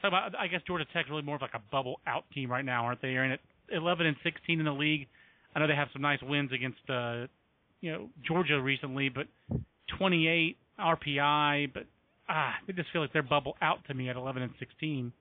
[0.01, 2.65] So about, I guess Georgia Tech's really more of like a bubble out team right
[2.65, 3.09] now, aren't they?
[3.09, 3.39] They're in at
[3.71, 5.07] 11 and 16 in the league.
[5.55, 7.25] I know they have some nice wins against, uh,
[7.81, 9.27] you know, Georgia recently, but
[9.97, 11.73] 28 RPI.
[11.73, 11.83] But
[12.29, 15.11] ah, they just feel like they're bubble out to me at 11 and 16.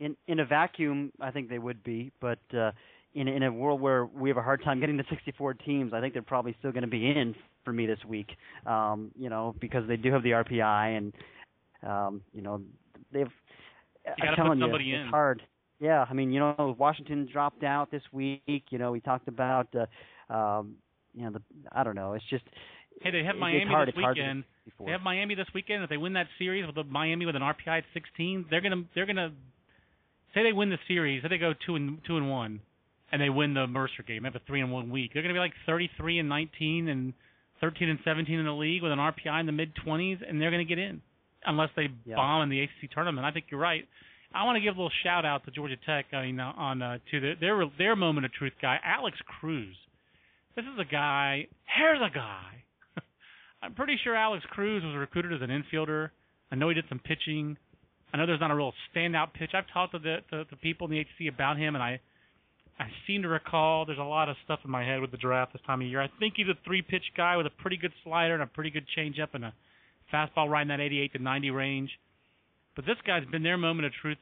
[0.00, 2.72] in in a vacuum, I think they would be, but uh,
[3.14, 6.00] in in a world where we have a hard time getting to 64 teams, I
[6.00, 8.28] think they're probably still going to be in for me this week.
[8.66, 11.12] Um, you know, because they do have the RPI, and
[11.82, 12.60] um, you know
[13.12, 13.30] they've.
[14.16, 15.00] You I'm telling put somebody you, in.
[15.02, 15.42] it's hard.
[15.80, 18.64] Yeah, I mean, you know, Washington dropped out this week.
[18.70, 20.74] You know, we talked about, uh, um,
[21.18, 22.12] you know, the I don't know.
[22.14, 22.44] It's just.
[23.02, 23.88] Hey, they have it- Miami hard.
[23.88, 24.44] this it's hard to weekend.
[24.84, 25.82] They have Miami this weekend.
[25.84, 28.82] If they win that series with the Miami with an RPI at 16, they're gonna
[28.94, 29.32] they're gonna
[30.34, 31.22] say they win the series.
[31.22, 32.60] Say they go two and two and one,
[33.12, 34.22] and they win the Mercer game.
[34.22, 35.12] They have a three and one week.
[35.14, 37.12] They're gonna be like 33 and 19 and
[37.60, 40.50] 13 and 17 in the league with an RPI in the mid 20s, and they're
[40.50, 41.00] gonna get in
[41.46, 42.16] unless they Yeah.
[42.16, 43.24] bomb in the ACC tournament.
[43.26, 43.86] I think you're right.
[44.34, 46.12] I want to give a little shout out to Georgia Tech.
[46.12, 49.74] I mean, on uh, to the, their their moment of truth guy, Alex Cruz.
[50.58, 51.46] This is a guy.
[51.78, 52.64] Here's a guy.
[53.62, 56.10] I'm pretty sure Alex Cruz was recruited as an infielder.
[56.50, 57.56] I know he did some pitching.
[58.12, 59.50] I know there's not a real standout pitch.
[59.54, 62.00] I've talked to the to, the people in the HC about him, and I
[62.76, 65.52] I seem to recall there's a lot of stuff in my head with the draft
[65.52, 66.02] this time of year.
[66.02, 68.70] I think he's a three pitch guy with a pretty good slider and a pretty
[68.70, 69.54] good changeup and a
[70.12, 71.90] fastball right in that 88 to 90 range.
[72.74, 74.18] But this guy's been their moment of truth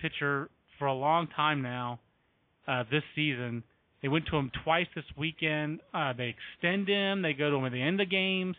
[0.00, 2.00] pitcher for a long time now.
[2.66, 3.62] Uh, this season,
[4.02, 5.80] they went to him twice this weekend.
[5.92, 7.22] Uh, they extend him.
[7.22, 8.56] They go to him at the end of games.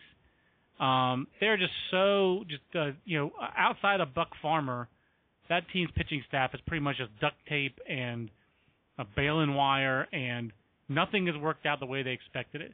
[0.78, 4.88] Um, they're just so just uh, you know outside of Buck Farmer,
[5.48, 8.30] that team's pitching staff is pretty much just duct tape and
[8.98, 10.52] a baling wire, and
[10.88, 12.72] nothing has worked out the way they expected it.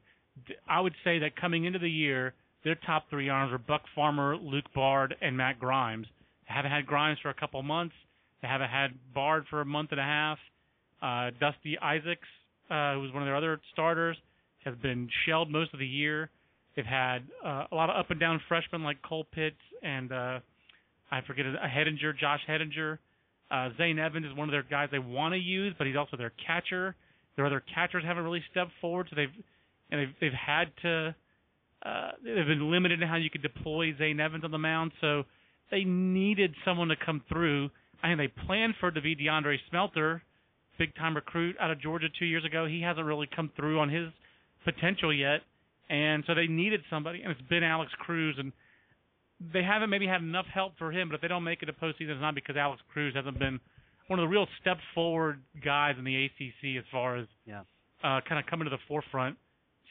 [0.68, 4.36] I would say that coming into the year, their top three arms were Buck Farmer,
[4.36, 6.06] Luke Bard, and Matt Grimes.
[6.46, 7.94] They haven't had Grimes for a couple months.
[8.42, 10.38] They haven't had Bard for a month and a half.
[11.02, 12.28] Uh, Dusty Isaacs,
[12.70, 14.16] uh, who was one of their other starters,
[14.64, 16.30] has been shelled most of the year.
[16.74, 20.40] They've had uh, a lot of up and down freshmen like Cole Pitts and uh,
[21.10, 22.98] I forget a Heddinger, Josh Heddinger.
[23.50, 26.16] Uh, Zane Evans is one of their guys they want to use, but he's also
[26.16, 26.96] their catcher.
[27.36, 29.28] Their other catchers haven't really stepped forward, so they've
[29.90, 31.14] and they've they've had to
[31.84, 34.92] uh, they've been limited in how you could deploy Zane Evans on the mound.
[35.00, 35.24] So
[35.70, 37.70] they needed someone to come through.
[38.02, 40.22] I think they planned for it to be DeAndre Smelter,
[40.78, 42.66] big time recruit out of Georgia two years ago.
[42.66, 44.08] He hasn't really come through on his
[44.64, 45.40] potential yet,
[45.88, 48.52] and so they needed somebody, and it's been Alex Cruz, and
[49.52, 51.08] they haven't maybe had enough help for him.
[51.08, 53.60] But if they don't make it to postseason, it's not because Alex Cruz hasn't been
[54.08, 57.60] one of the real step forward guys in the ACC as far as yeah.
[58.02, 59.36] uh, kind of coming to the forefront.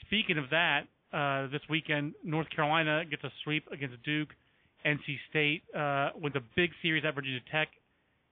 [0.06, 0.82] Speaking of that,
[1.13, 4.30] uh, this weekend North Carolina gets a sweep against Duke.
[4.86, 7.69] NC State uh, wins a big series at Virginia Tech.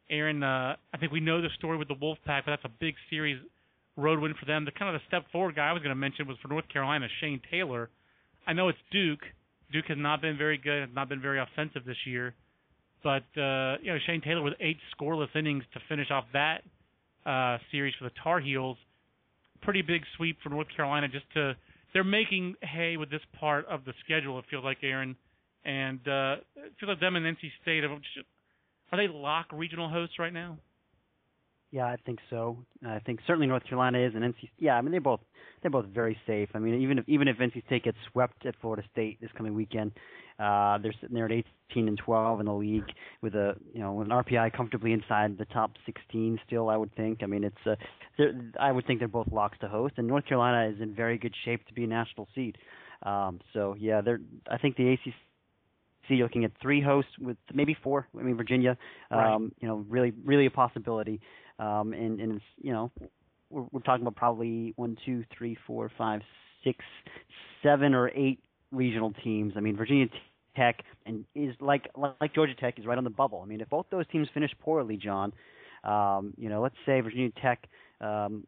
[0.10, 2.96] Aaron, uh, I think we know the story with the Wolfpack, but that's a big
[3.10, 3.42] series
[3.96, 4.66] road win for them.
[4.66, 6.68] The kind of the step forward guy I was going to mention was for North
[6.72, 7.90] Carolina, Shane Taylor.
[8.46, 9.22] I know it's Duke.
[9.72, 12.34] Duke has not been very good, has not been very offensive this year,
[13.04, 16.62] but uh, you know Shane Taylor with eight scoreless innings to finish off that
[17.26, 18.78] uh, series for the Tar Heels.
[19.62, 21.08] Pretty big sweep for North Carolina.
[21.08, 21.54] Just to
[21.94, 24.38] they're making hay with this part of the schedule.
[24.40, 25.16] It feels like Aaron,
[25.64, 27.84] and uh, it feels like them and NC State.
[28.94, 30.60] Are they lock regional hosts right now?
[31.72, 32.64] Yeah, I think so.
[32.86, 34.52] I think certainly North Carolina is, and NC.
[34.60, 35.22] Yeah, I mean they're both
[35.64, 36.50] they're both very safe.
[36.54, 39.56] I mean even if even if NC State gets swept at Florida State this coming
[39.56, 39.94] weekend,
[40.38, 41.32] uh, they're sitting there at
[41.72, 42.86] 18 and 12 in the league
[43.24, 46.70] with a you know an RPI comfortably inside the top 16 still.
[46.70, 47.24] I would think.
[47.24, 47.74] I mean it's uh,
[48.60, 51.34] I would think they're both locks to host, and North Carolina is in very good
[51.46, 52.60] shape to be a national seed.
[53.02, 55.16] Um, so yeah, they're I think the ACC
[56.08, 58.08] see you're looking at three hosts with maybe four.
[58.18, 58.78] I mean Virginia,
[59.12, 59.40] um, right.
[59.60, 61.22] you know, really really a possibility.
[61.60, 62.92] Um, and, and it's, you know,
[63.50, 66.22] we're, we're talking about probably one, two, three, four, five,
[66.64, 66.84] six,
[67.62, 68.40] seven or eight
[68.72, 69.54] regional teams.
[69.56, 70.08] I mean, Virginia
[70.56, 71.90] Tech and is like
[72.22, 73.42] like Georgia Tech is right on the bubble.
[73.44, 75.34] I mean, if both those teams finish poorly, John,
[75.84, 77.68] um, you know, let's say Virginia Tech
[78.02, 78.46] um,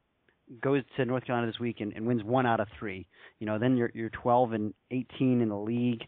[0.61, 3.07] goes to North Carolina this week and, and wins one out of three,
[3.39, 6.03] you know, then you're you're 12 and 18 in the league.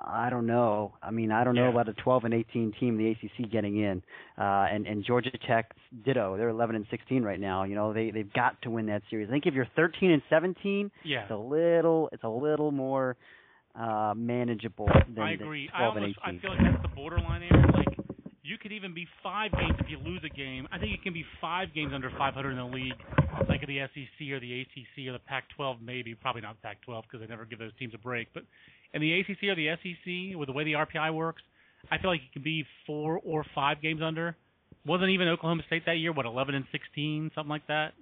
[0.00, 0.94] I don't know.
[1.02, 4.02] I mean, I don't know about a 12 and 18 team the ACC getting in,
[4.38, 5.72] uh, and and Georgia Tech
[6.04, 6.36] ditto.
[6.36, 7.64] They're 11 and 16 right now.
[7.64, 9.28] You know, they they've got to win that series.
[9.28, 11.22] I think if you're 13 and 17, yeah.
[11.22, 13.16] it's a little it's a little more
[13.74, 15.68] uh, manageable than I agree.
[15.68, 16.38] 12 I almost and 18.
[16.38, 17.66] I feel like that's the borderline area.
[17.72, 17.98] Like
[18.42, 20.68] you could even be five games if you lose a game.
[20.70, 22.94] I think it can be five games under 500 in the league,
[23.48, 26.14] like of the SEC or the ACC or the Pac-12, maybe.
[26.14, 28.28] Probably not Pac-12 because they never give those teams a break.
[28.32, 28.44] But
[28.94, 31.42] in the ACC or the SEC, with the way the RPI works,
[31.90, 34.36] I feel like it can be four or five games under.
[34.84, 36.12] Wasn't even Oklahoma State that year?
[36.12, 37.92] What, 11 and 16, something like that?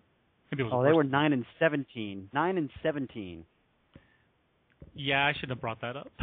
[0.51, 2.29] Maybe it was Oh, worse they were nine and 17.
[2.33, 3.45] Nine and 17.
[4.95, 6.13] Yeah, I shouldn't have brought that up.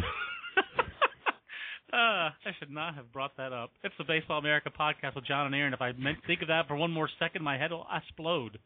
[1.93, 3.71] uh, I should not have brought that up.
[3.83, 5.73] It's the Baseball America podcast with John and Aaron.
[5.73, 8.57] If I meant think of that for one more second, my head will explode.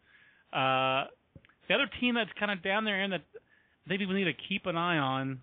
[0.54, 1.06] Uh,
[1.68, 3.24] the other team that's kind of down there and that
[3.88, 5.40] maybe we need to keep an eye on,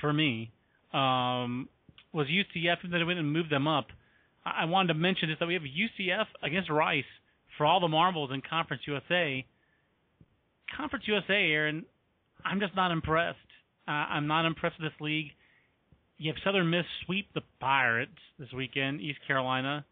[0.00, 0.50] for me,
[0.92, 1.68] um,
[2.12, 3.86] was UCF, and then they went and moved them up.
[4.44, 7.04] I, I wanted to mention this that we have UCF against Rice
[7.56, 9.44] for all the marbles in Conference USA.
[10.76, 11.84] Conference USA, Aaron,
[12.44, 13.38] I'm just not impressed.
[13.86, 15.28] Uh, I'm not impressed with this league.
[16.18, 19.84] You have Southern Miss sweep the Pirates this weekend, East Carolina.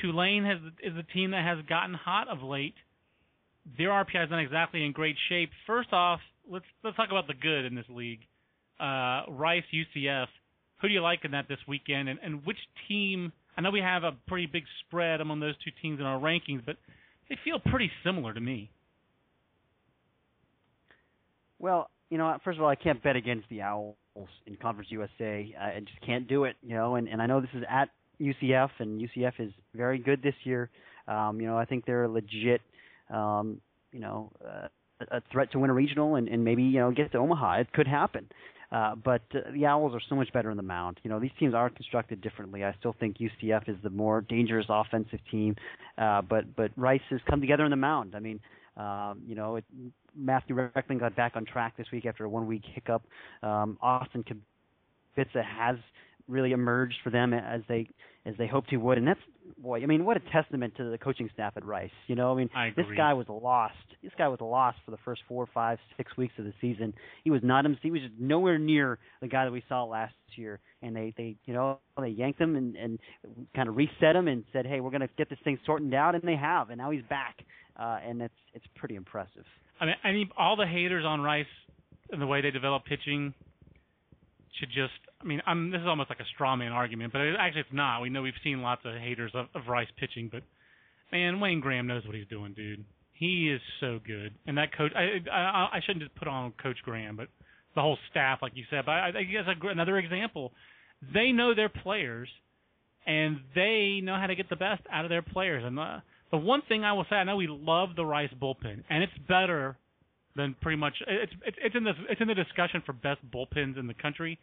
[0.00, 2.74] Tulane has is a team that has gotten hot of late.
[3.76, 5.50] Their RPI is not exactly in great shape.
[5.66, 8.20] First off, let's let's talk about the good in this league.
[8.80, 10.26] Uh, Rice, UCF.
[10.80, 12.08] Who do you like in that this weekend?
[12.08, 12.58] And, and which
[12.88, 13.32] team?
[13.56, 16.64] I know we have a pretty big spread among those two teams in our rankings,
[16.64, 16.76] but
[17.28, 18.70] they feel pretty similar to me.
[21.58, 23.94] Well, you know, first of all, I can't bet against the Owls
[24.46, 25.54] in Conference USA.
[25.58, 26.96] I just can't do it, you know.
[26.96, 27.88] And and I know this is at
[28.20, 30.68] UCF, and UCF is very good this year.
[31.08, 32.60] Um, you know, I think they're a legit,
[33.10, 33.60] um,
[33.92, 34.68] you know, uh,
[35.10, 37.60] a threat to win a regional and, and maybe you know get to Omaha.
[37.60, 38.28] It could happen.
[38.72, 40.98] Uh, but uh, the Owls are so much better in the mound.
[41.02, 42.64] You know, these teams are constructed differently.
[42.64, 45.56] I still think UCF is the more dangerous offensive team,
[45.98, 48.14] uh, but but Rice has come together in the mound.
[48.16, 48.40] I mean,
[48.78, 49.64] um, you know, it,
[50.16, 53.02] Matthew Reckling got back on track this week after a one-week hiccup.
[53.42, 55.76] Um, Austin Kubitza has
[56.26, 57.88] really emerged for them as they
[58.24, 59.20] as they hoped he would, and that's
[59.62, 61.90] boy, I mean, what a testament to the coaching staff at Rice.
[62.06, 63.74] You know, I mean, I this guy was lost.
[64.02, 66.92] This guy was lost for the first four, five, six weeks of the season.
[67.24, 67.78] He was not him.
[67.82, 70.60] He was just nowhere near the guy that we saw last year.
[70.82, 72.98] And they, they, you know, they yanked him and and
[73.54, 76.14] kind of reset him and said, hey, we're going to get this thing sorted out,
[76.14, 76.70] and they have.
[76.70, 77.36] And now he's back,
[77.78, 79.44] uh, and it's it's pretty impressive.
[79.80, 81.46] I mean, I mean, all the haters on Rice
[82.10, 83.34] and the way they develop pitching
[84.58, 84.92] should just.
[85.20, 87.72] I mean, I'm, this is almost like a straw man argument, but it, actually it's
[87.72, 88.00] not.
[88.00, 90.42] We know we've seen lots of haters of, of Rice pitching, but
[91.10, 92.84] man, Wayne Graham knows what he's doing, dude.
[93.12, 94.92] He is so good, and that coach.
[94.96, 97.28] I I, I shouldn't just put on Coach Graham, but
[97.74, 98.84] the whole staff, like you said.
[98.84, 100.52] But I, I guess another example,
[101.14, 102.28] they know their players,
[103.06, 105.62] and they know how to get the best out of their players.
[105.64, 108.82] And the the one thing I will say, I know we love the Rice bullpen,
[108.90, 109.76] and it's better
[110.36, 113.78] than pretty much it's it's, it's in the it's in the discussion for best bullpens
[113.78, 114.38] in the country.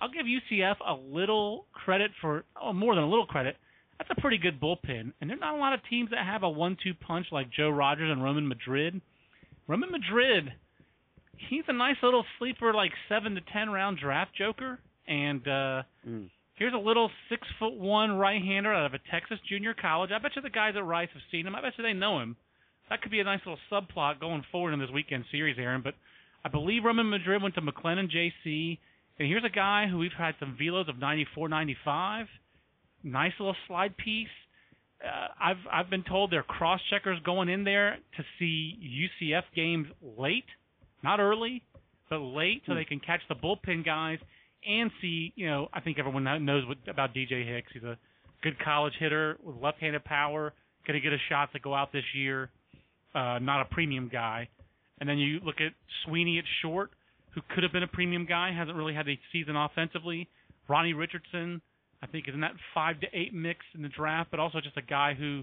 [0.00, 3.56] I'll give UCF a little credit for oh more than a little credit.
[3.98, 6.50] That's a pretty good bullpen, and there's not a lot of teams that have a
[6.50, 9.00] one-two punch like Joe Rogers and Roman Madrid.
[9.68, 10.52] Roman Madrid,
[11.48, 16.30] he's a nice little sleeper, like seven to ten round draft joker, and uh Mm.
[16.56, 20.10] Here's a little six foot one right hander out of a Texas junior college.
[20.14, 21.54] I bet you the guys at Rice have seen him.
[21.56, 22.36] I bet you they know him.
[22.90, 25.82] That could be a nice little subplot going forward in this weekend series, Aaron.
[25.82, 25.94] But
[26.44, 28.78] I believe Roman Madrid went to McLennan JC.
[29.18, 32.26] And here's a guy who we've had some velos of 94, 95.
[33.02, 34.28] Nice little slide piece.
[35.02, 39.86] Uh, I've I've been told they're cross checkers going in there to see UCF games
[40.00, 40.46] late,
[41.02, 41.62] not early,
[42.08, 44.18] but late, so they can catch the bullpen guys
[44.66, 45.32] and see.
[45.36, 47.68] You know, I think everyone knows what, about DJ Hicks.
[47.74, 47.98] He's a
[48.42, 50.52] good college hitter with left-handed power.
[50.86, 52.50] Going to get a shot to go out this year.
[53.14, 54.48] Uh, not a premium guy.
[54.98, 55.72] And then you look at
[56.04, 56.90] Sweeney at short,
[57.34, 60.28] who could have been a premium guy, hasn't really had a season offensively.
[60.68, 61.60] Ronnie Richardson,
[62.02, 64.76] I think, is in that five to eight mix in the draft, but also just
[64.76, 65.42] a guy who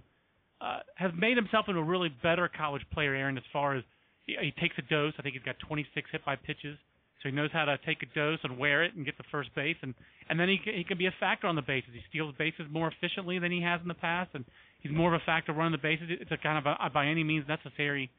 [0.62, 3.84] uh, has made himself into a really better college player, Aaron, as far as
[4.26, 5.14] he, he takes a dose.
[5.18, 6.78] I think he's got 26 hit by pitches,
[7.22, 9.54] so he knows how to take a dose and wear it and get to first
[9.56, 9.94] base, and
[10.30, 11.92] and then he can, he can be a factor on the bases.
[11.94, 14.46] He steals bases more efficiently than he has in the past, and
[14.80, 16.08] he's more of a factor running the bases.
[16.10, 18.10] It's a kind of a, by any means necessary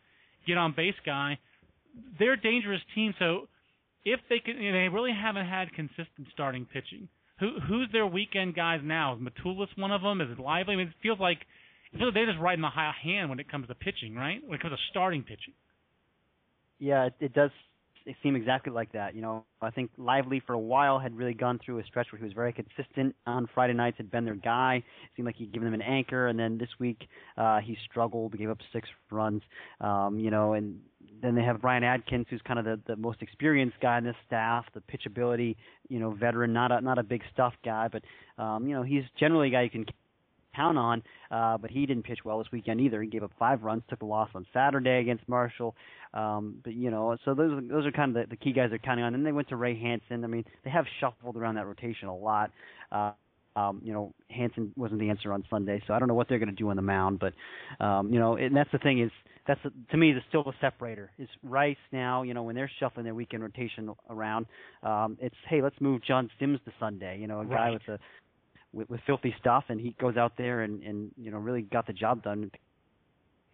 [0.46, 1.38] get on base guy.
[2.18, 3.48] They're a dangerous team, so
[4.04, 7.08] if they can, you know, they really haven't had consistent starting pitching.
[7.40, 9.14] Who who's their weekend guys now?
[9.14, 10.20] Is Matulis one of them?
[10.20, 10.74] Is it Lively?
[10.74, 11.38] I mean, it feels like
[11.92, 14.40] it feels like they're just riding the high hand when it comes to pitching, right?
[14.44, 15.54] When it comes to starting pitching.
[16.78, 17.50] Yeah, it, it does
[18.22, 19.14] seem exactly like that.
[19.14, 22.18] You know, I think Lively for a while had really gone through a stretch where
[22.18, 24.76] he was very consistent on Friday nights, had been their guy.
[24.76, 28.36] It seemed like he'd given them an anchor, and then this week uh, he struggled,
[28.36, 29.42] gave up six runs.
[29.80, 30.80] Um, you know, and
[31.22, 34.16] then they have Brian Adkins, who's kind of the, the most experienced guy in this
[34.26, 35.56] staff, the pitchability,
[35.88, 38.02] you know, veteran, not a not a big stuff guy, but
[38.42, 39.86] um, you know, he's generally a guy you can
[40.54, 41.02] count on.
[41.30, 43.02] Uh, but he didn't pitch well this weekend either.
[43.02, 45.74] He gave up five runs, took a loss on Saturday against Marshall.
[46.14, 48.70] Um, but you know, so those are, those are kind of the, the key guys
[48.70, 49.14] they're counting on.
[49.14, 50.24] And they went to Ray Hansen.
[50.24, 52.50] I mean, they have shuffled around that rotation a lot.
[52.90, 53.12] Uh,
[53.54, 56.38] um, you know, Hansen wasn't the answer on Sunday, so I don't know what they're
[56.38, 57.20] going to do on the mound.
[57.20, 57.34] But
[57.84, 59.10] um, you know, and that's the thing is
[59.46, 62.22] that's the, to me the still the separator is Rice now.
[62.22, 64.46] You know, when they're shuffling their weekend rotation around,
[64.82, 67.18] um, it's hey, let's move John Simms to Sunday.
[67.18, 67.72] You know, a guy Right.
[67.72, 67.98] with a
[68.72, 71.86] with, with filthy stuff, and he goes out there and and you know really got
[71.86, 72.50] the job done.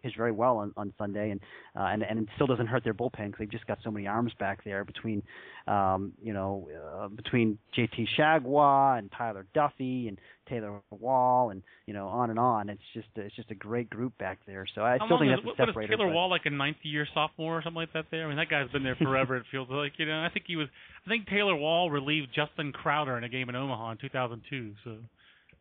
[0.01, 1.41] Pitched very well on on Sunday, and
[1.75, 4.07] uh, and and it still doesn't hurt their bullpen because they've just got so many
[4.07, 5.21] arms back there between,
[5.67, 8.07] um, you know, uh, between J.T.
[8.17, 12.69] Chargois and Tyler Duffy and Taylor Wall and you know on and on.
[12.69, 14.65] It's just it's just a great group back there.
[14.73, 15.95] So I How still think is, that's what, a what is separator.
[15.97, 18.05] Taylor but- Wall like a ninth year sophomore or something like that?
[18.11, 19.35] There, I mean that guy's been there forever.
[19.37, 20.21] it feels like you know.
[20.23, 20.67] I think he was.
[21.05, 24.73] I think Taylor Wall relieved Justin Crowder in a game in Omaha in 2002.
[24.83, 24.97] So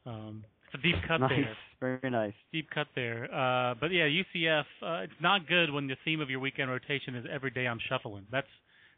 [0.06, 1.30] um, it's a deep cut nice,
[1.80, 1.98] there.
[2.00, 2.34] very nice.
[2.52, 3.24] Deep cut there.
[3.24, 4.64] Uh, but yeah, UCF.
[4.82, 7.78] Uh, it's not good when the theme of your weekend rotation is every day I'm
[7.88, 8.26] shuffling.
[8.30, 8.46] That's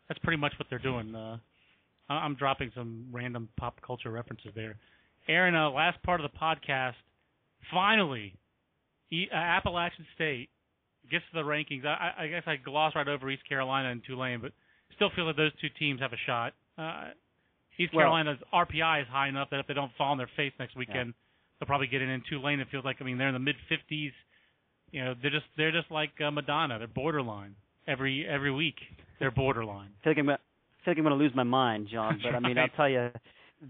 [0.09, 1.15] that's pretty much what they're doing.
[1.15, 1.39] Uh,
[2.09, 4.77] I'm dropping some random pop culture references there.
[5.29, 6.95] Aaron, uh, last part of the podcast.
[7.73, 8.35] Finally,
[9.13, 10.49] e- uh, Appalachian State
[11.09, 11.87] gets to the rankings.
[11.87, 14.53] I, I guess I glossed right over East Carolina and Tulane, but
[14.97, 16.55] still feel that those two teams have a shot.
[16.77, 17.11] Uh,
[17.79, 20.53] East Well- Carolina's RPI is high enough that if they don't fall on their face
[20.59, 21.15] next weekend,
[21.61, 22.61] they'll probably get it in Tulane.
[22.61, 24.13] It feels like I mean they're in the mid 50s.
[24.91, 26.79] You know, they're just they're just like uh, Madonna.
[26.79, 27.55] They're borderline
[27.87, 28.77] every every week.
[29.19, 29.91] They're borderline.
[30.01, 32.21] I feel like I'm gonna, I feel like I'm to lose my mind, John.
[32.23, 33.11] But I mean, I'll tell you.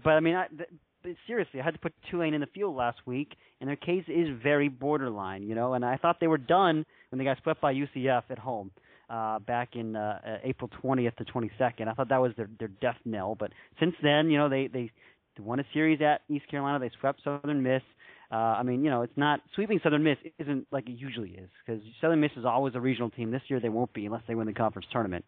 [0.03, 0.69] But I mean, I, th-
[1.03, 4.05] but seriously, I had to put Tulane in the field last week, and their case
[4.07, 5.73] is very borderline, you know.
[5.73, 8.71] And I thought they were done when they got swept by UCF at home
[9.09, 11.87] uh, back in uh, April 20th to 22nd.
[11.87, 13.35] I thought that was their their death knell.
[13.35, 14.91] But since then, you know, they they,
[15.37, 16.79] they won a series at East Carolina.
[16.79, 17.81] They swept Southern Miss.
[18.31, 21.49] uh, I mean, you know, it's not sweeping Southern Miss isn't like it usually is
[21.65, 23.31] because Southern Miss is always a regional team.
[23.31, 25.25] This year they won't be unless they win the conference tournament.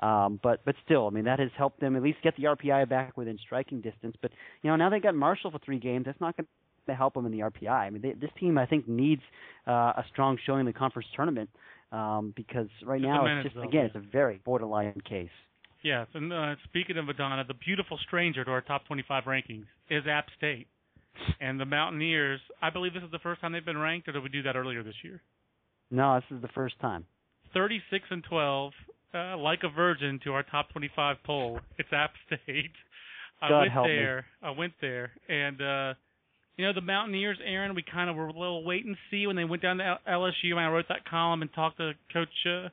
[0.00, 2.88] Um, but but still, I mean, that has helped them at least get the RPI
[2.88, 4.16] back within striking distance.
[4.20, 4.30] But
[4.62, 6.04] you know, now they got Marshall for three games.
[6.04, 6.46] That's not going
[6.86, 7.70] to help them in the RPI.
[7.70, 9.22] I mean, they, this team I think needs
[9.66, 11.48] uh, a strong showing in the conference tournament
[11.92, 13.62] um, because right Just now it's just though.
[13.62, 15.30] again it's a very borderline case.
[15.86, 20.02] Yes, and uh, speaking of Madonna, the beautiful stranger to our top 25 rankings is
[20.10, 20.66] App State.
[21.40, 24.20] And the Mountaineers, I believe this is the first time they've been ranked, or did
[24.24, 25.22] we do that earlier this year?
[25.92, 27.04] No, this is the first time.
[27.54, 28.72] 36 and 12,
[29.14, 31.60] uh, like a virgin to our top 25 poll.
[31.78, 32.72] It's App State.
[33.40, 33.94] I God went help me.
[33.94, 34.26] there.
[34.42, 35.94] I went there, and uh,
[36.56, 37.76] you know the Mountaineers, Aaron.
[37.76, 39.98] We kind of were a little wait and see when they went down to L-
[40.08, 40.50] LSU.
[40.50, 42.28] And I wrote that column and talked to Coach.
[42.44, 42.70] Uh,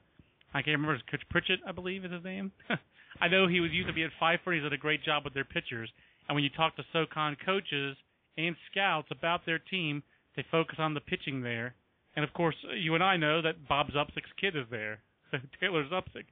[0.52, 1.00] I can't remember.
[1.12, 2.52] Coach Pritchett, I believe, is his name.
[3.22, 4.54] I know he was used to be at Pfeiffer.
[4.54, 5.90] He's did a great job with their pitchers.
[6.28, 7.98] And when you talk to SoCon coaches
[8.38, 10.04] and scouts about their team,
[10.36, 11.76] they focus on the pitching there.
[12.16, 15.00] And of course, you and I know that Bob Zupcic's kid is there,
[15.60, 16.26] Taylor Zupcic.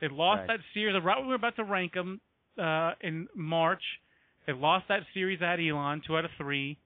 [0.00, 0.46] They lost Right.
[0.48, 2.20] that series right when we were about to rank them
[2.58, 3.82] uh, in March.
[4.46, 6.78] They lost that series at Elon, two out of three.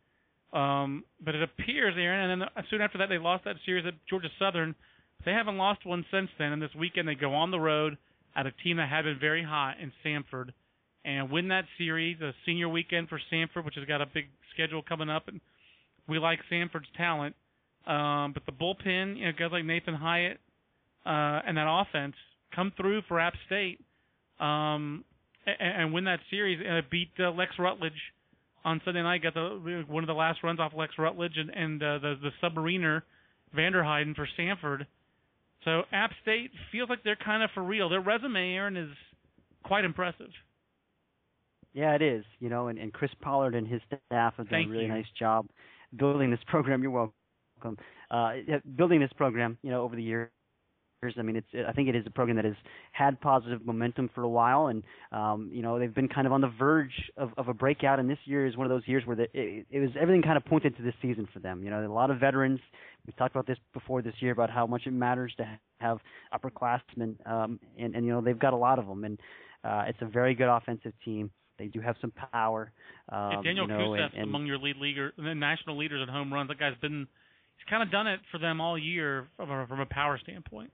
[0.53, 3.95] Um, but it appears, Aaron, and then soon after that, they lost that series at
[4.09, 4.75] Georgia Southern.
[5.25, 6.53] They haven't lost one since then.
[6.53, 7.97] And this weekend, they go on the road
[8.37, 10.51] at a team that had been very hot in Samford
[11.05, 12.21] and win that series.
[12.21, 15.41] A senior weekend for Samford, which has got a big schedule coming up, and
[16.09, 17.35] we like Samford's talent.
[17.87, 20.39] Um, but the bullpen, you know, guys like Nathan Hyatt
[21.05, 22.15] uh, and that offense
[22.55, 23.81] come through for App State
[24.41, 25.05] um,
[25.47, 26.65] and, and win that series.
[26.67, 27.93] Uh, beat uh, Lex Rutledge
[28.65, 29.23] on Sunday night.
[29.23, 32.31] Got the one of the last runs off Lex Rutledge and, and uh, the the
[32.43, 33.03] submariner
[33.57, 34.87] Vanderheiden for Samford.
[35.65, 37.89] So App State feels like they're kind of for real.
[37.89, 38.91] Their resume, Aaron, is
[39.65, 40.31] quite impressive.
[41.73, 42.25] Yeah, it is.
[42.39, 44.93] You know, and, and Chris Pollard and his staff have done Thank a really you.
[44.93, 45.47] nice job
[45.97, 46.83] building this program.
[46.83, 47.79] You're welcome.
[48.11, 48.33] Uh,
[48.77, 50.31] building this program, you know, over the years.
[51.19, 51.47] I mean, it's.
[51.69, 52.55] I think it is a program that has
[52.93, 54.83] had positive momentum for a while, and
[55.13, 57.99] um, you know they've been kind of on the verge of, of a breakout.
[57.99, 60.37] And this year is one of those years where the, it, it was everything kind
[60.37, 61.63] of pointed to this season for them.
[61.63, 62.61] You know, a lot of veterans.
[63.07, 65.99] We've talked about this before this year about how much it matters to have
[66.33, 69.19] upperclassmen, um, and and you know they've got a lot of them, and
[69.65, 71.31] uh, it's a very good offensive team.
[71.59, 72.73] They do have some power.
[73.09, 76.13] Um, Daniel you know, Kusev's and, and among your lead leaguer, the national leaders in
[76.13, 76.49] home runs.
[76.49, 77.07] That guy's been,
[77.57, 80.73] he's kind of done it for them all year from a, from a power standpoint.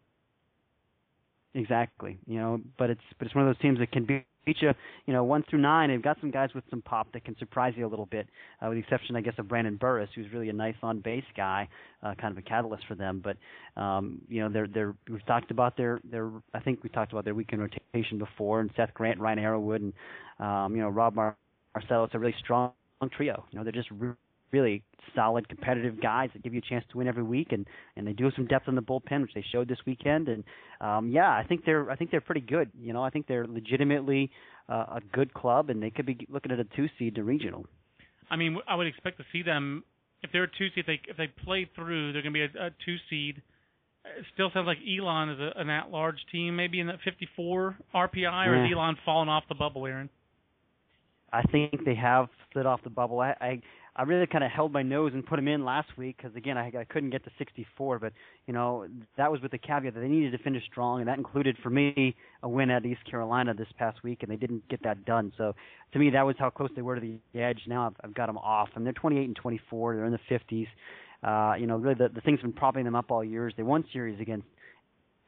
[1.55, 2.19] Exactly.
[2.27, 4.25] You know, but it's but it's one of those teams that can beat
[4.61, 4.73] you.
[5.07, 5.91] You know, one through nine.
[5.91, 8.29] They've got some guys with some pop that can surprise you a little bit,
[8.63, 11.25] uh, with the exception, I guess, of Brandon Burris, who's really a nice on base
[11.37, 11.69] guy,
[12.03, 13.23] uh, kind of a catalyst for them.
[13.23, 13.37] But
[13.81, 17.25] um, you know, they're they're we've talked about their their I think we talked about
[17.25, 19.93] their weekend rotation before, and Seth Grant, Ryan Arrowood, and
[20.39, 21.37] um, you know Rob Mar-
[21.75, 22.05] Marcelo.
[22.05, 22.73] It's a really strong
[23.13, 23.45] trio.
[23.51, 24.13] You know, they're just re-
[24.53, 24.83] really
[25.15, 28.13] solid competitive guys that give you a chance to win every week and and they
[28.13, 30.45] do have some depth in the bullpen which they showed this weekend and
[30.81, 33.47] um yeah I think they're I think they're pretty good you know I think they're
[33.47, 34.31] legitimately
[34.69, 37.67] uh, a good club and they could be looking at a two seed to regional
[38.31, 39.85] I mean, I would expect to see them
[40.23, 40.85] if they're a two seed.
[40.85, 43.43] If they if they play through, they're going to be a, a two seed.
[44.05, 48.47] It still sounds like Elon is a, an at-large team, maybe in that 54 RPI,
[48.47, 50.09] or is Elon falling off the bubble, Aaron?
[51.31, 53.21] I think they have slid off the bubble.
[53.21, 53.61] I I,
[53.97, 56.57] I really kind of held my nose and put them in last week because again
[56.57, 58.13] I, I couldn't get to 64, but
[58.47, 58.87] you know
[59.17, 61.71] that was with the caveat that they needed to finish strong, and that included for
[61.71, 65.33] me a win at East Carolina this past week, and they didn't get that done.
[65.37, 65.55] So
[65.93, 67.61] to me that was how close they were to the edge.
[67.67, 69.97] Now I've, I've got them off, and they're 28 and 24.
[69.97, 70.67] They're in the 50s.
[71.23, 73.49] Uh, you know, really the the thing's been propping them up all year.
[73.49, 74.47] is They won series against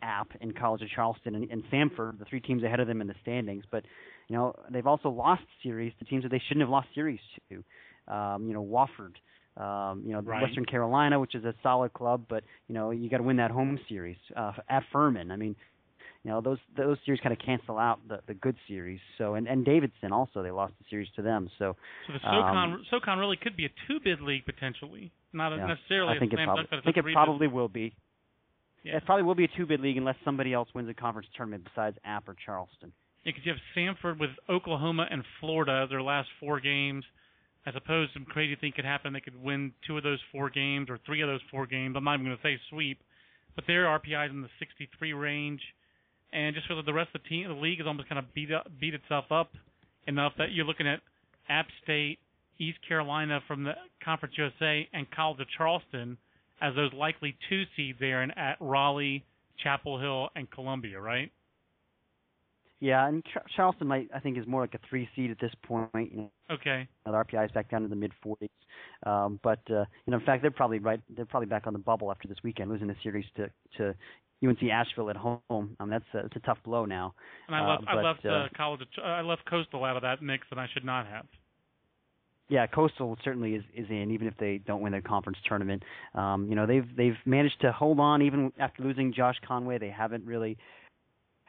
[0.02, 3.06] App in College of Charleston and, and Samford, the three teams ahead of them in
[3.06, 3.64] the standings.
[3.70, 3.84] But
[4.28, 7.64] you know, they've also lost series to teams that they shouldn't have lost series to.
[8.08, 9.14] Um, you know, Wofford,
[9.62, 10.42] um, you know, Right.
[10.42, 13.50] Western Carolina, which is a solid club, but you know, you got to win that
[13.50, 15.30] home series uh, at Furman.
[15.30, 15.54] I mean,
[16.24, 19.00] you know, those those series kind of cancel out the the good series.
[19.18, 21.50] So and and Davidson also they lost the series to them.
[21.58, 21.76] So
[22.06, 25.66] So the SoCon Um, SoCon really could be a two bid league potentially, not yeah,
[25.66, 27.94] necessarily I think a it probably I think it probably will be.
[28.84, 28.96] Yeah.
[28.96, 31.64] It probably will be a two bid league unless somebody else wins a conference tournament
[31.64, 32.92] besides App or Charleston.
[33.24, 37.04] Yeah, because you have Samford with Oklahoma and Florida, their last four games.
[37.64, 39.12] I suppose some crazy thing could happen.
[39.12, 41.94] They could win two of those four games or three of those four games.
[41.96, 42.98] I'm not even going to say sweep,
[43.54, 45.60] but their RPI is in the 63 range,
[46.32, 48.34] and just feel that the rest of the team, the league, is almost kind of
[48.34, 49.52] beat up, beat itself up
[50.06, 51.00] enough that you're looking at
[51.48, 52.18] App State,
[52.58, 53.72] East Carolina from the
[54.04, 56.16] Conference USA, and College of Charleston
[56.60, 59.24] as those likely two seeds there, and at Raleigh,
[59.62, 61.30] Chapel Hill, and Columbia, right?
[62.82, 63.22] Yeah, and
[63.54, 65.88] Charleston might I think is more like a three seed at this point.
[65.94, 66.88] You know, okay.
[67.06, 68.48] The RPI is back down to the mid 40s,
[69.06, 71.00] um, but uh, you know in fact they're probably right.
[71.08, 73.94] They're probably back on the bubble after this weekend, losing the series to to
[74.44, 75.40] UNC Asheville at home.
[75.48, 77.14] Um, that's a, it's a tough blow now.
[77.46, 78.80] And I left uh, I left uh, college.
[79.00, 81.26] I left Coastal out of that mix, and I should not have.
[82.48, 85.84] Yeah, Coastal certainly is is in, even if they don't win their conference tournament.
[86.16, 89.78] Um, you know they've they've managed to hold on even after losing Josh Conway.
[89.78, 90.58] They haven't really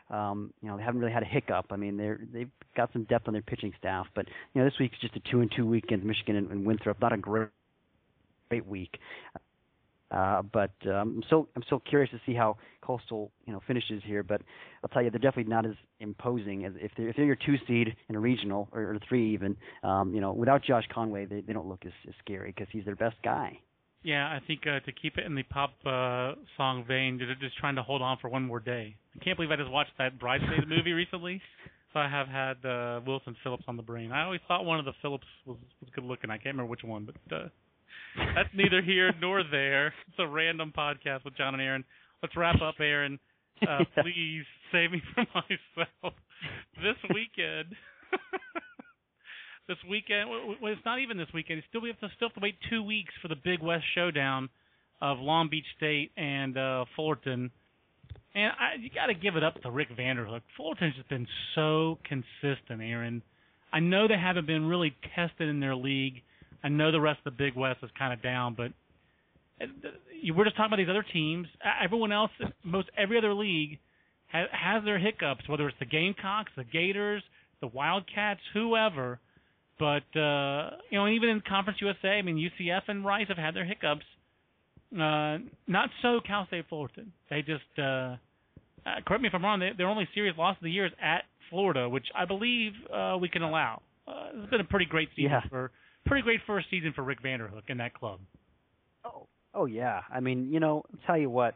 [0.10, 1.68] um, you know, they haven't really had a hiccup.
[1.72, 4.78] I mean, they're they've got some depth on their pitching staff, but you know, this
[4.80, 6.99] week's just a two and two week against Michigan and, and Winthrop.
[7.01, 7.49] Not a great
[8.49, 8.99] great week.
[10.12, 14.04] Uh, but um, I'm still I'm still curious to see how Coastal you know finishes
[14.06, 14.22] here.
[14.22, 14.41] But
[14.84, 17.56] I'll tell you, they're definitely not as imposing as if they're if they're your two
[17.68, 19.58] seed in a regional or, or three even.
[19.84, 22.86] Um, you know, without Josh Conway, they they don't look as, as scary because he's
[22.86, 23.58] their best guy.
[24.04, 27.58] Yeah, I think uh, to keep it in the pop uh, song vein, they're just
[27.58, 28.95] trying to hold on for one more day.
[29.20, 31.41] I can't believe I just watched that Bridesmaids movie recently,
[31.93, 34.12] so I have had uh, Wilson Phillips on the brain.
[34.12, 36.30] I always thought one of the Phillips was was good looking.
[36.30, 37.47] I can't remember which one, but uh,
[38.36, 39.88] that's neither here nor there.
[39.88, 41.86] It's a random podcast with John and Aaron.
[42.22, 43.20] Let's wrap up, Aaron.
[43.62, 46.14] Uh, please save me from myself.
[46.76, 47.74] This weekend.
[49.68, 50.30] This weekend.
[50.30, 51.64] Well, it's not even this weekend.
[51.70, 54.49] Still, we have to still have to wait two weeks for the Big West showdown
[55.01, 57.51] of Long Beach State and uh, Fullerton.
[58.36, 60.41] And I, you got to give it up to Rick Vanderhook.
[60.57, 63.22] Fullerton's just been so consistent, Aaron.
[63.72, 66.22] I know they haven't been really tested in their league.
[66.64, 68.72] I know the rest of the Big West is kind of down, but
[69.61, 69.68] uh,
[70.36, 71.47] we're just talking about these other teams.
[71.84, 72.32] Everyone else,
[72.64, 73.80] most every other league,
[74.28, 75.47] has, has their hiccups.
[75.47, 77.24] Whether it's the Gamecocks, the Gators,
[77.61, 79.20] the Wildcats, whoever.
[79.84, 83.53] But uh, you know, even in Conference USA, I mean, UCF and Rice have had
[83.53, 84.05] their hiccups.
[84.93, 87.11] Uh, not so Cal State Fullerton.
[87.29, 88.15] They just uh, uh,
[89.05, 89.59] correct me if I'm wrong.
[89.59, 93.17] They, their only serious loss of the year is at Florida, which I believe uh,
[93.19, 93.81] we can allow.
[94.07, 95.49] Uh, it's been a pretty great season yeah.
[95.49, 95.69] for
[96.05, 98.21] pretty great first season for Rick Vanderhook in that club.
[99.03, 100.03] Oh, oh yeah.
[100.09, 101.55] I mean, you know, I'll tell you what,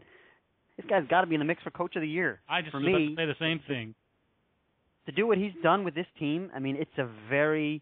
[0.75, 2.41] this guy's got to be in the mix for Coach of the Year.
[2.49, 3.95] I just for me, say the same thing.
[5.05, 7.82] To do what he's done with this team, I mean, it's a very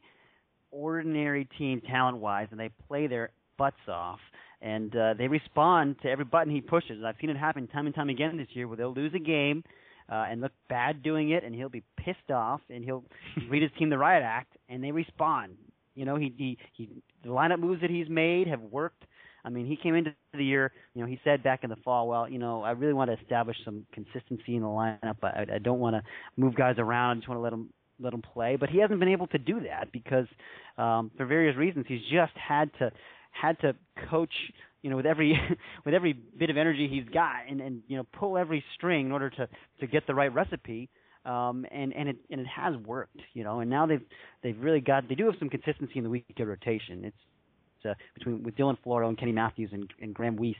[0.75, 4.19] ordinary team talent wise, and they play their butts off.
[4.61, 7.03] And uh, they respond to every button he pushes.
[7.05, 9.63] I've seen it happen time and time again this year, where they'll lose a game
[10.11, 13.03] uh, and look bad doing it, and he'll be pissed off, and he'll
[13.49, 15.53] read his team the riot act, and they respond.
[15.95, 16.89] You know, he he he
[17.23, 19.03] the lineup moves that he's made have worked.
[19.45, 22.07] I mean, he came into the year, you know, he said back in the fall,
[22.07, 25.17] well, you know, I really want to establish some consistency in the lineup.
[25.21, 26.01] I, I don't want to
[26.35, 27.11] move guys around.
[27.11, 27.69] I just want to let them
[27.99, 30.27] let him play, but he hasn't been able to do that because
[30.77, 32.91] um, for various reasons he's just had to
[33.31, 33.75] had to
[34.09, 34.33] coach
[34.81, 35.37] you know with every
[35.85, 39.11] with every bit of energy he's got and and you know pull every string in
[39.11, 39.47] order to
[39.79, 40.89] to get the right recipe
[41.25, 44.05] um and and it and it has worked you know and now they've
[44.41, 47.17] they've really got they do have some consistency in the weekend rotation it's
[47.85, 50.55] uh, between with Dylan Floro and Kenny Matthews and, and Graham Wiest,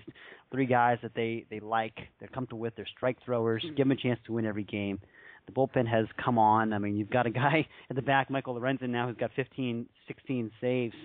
[0.52, 3.96] three guys that they they like, they're comfortable with, they're strike throwers, give them a
[3.96, 5.00] chance to win every game.
[5.48, 6.74] The bullpen has come on.
[6.74, 9.88] I mean, you've got a guy at the back, Michael Lorenzen, now who's got 15,
[10.08, 10.96] 16 saves.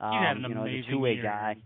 [0.00, 1.22] Um, He's had an you know, amazing a two-way year.
[1.22, 1.56] guy.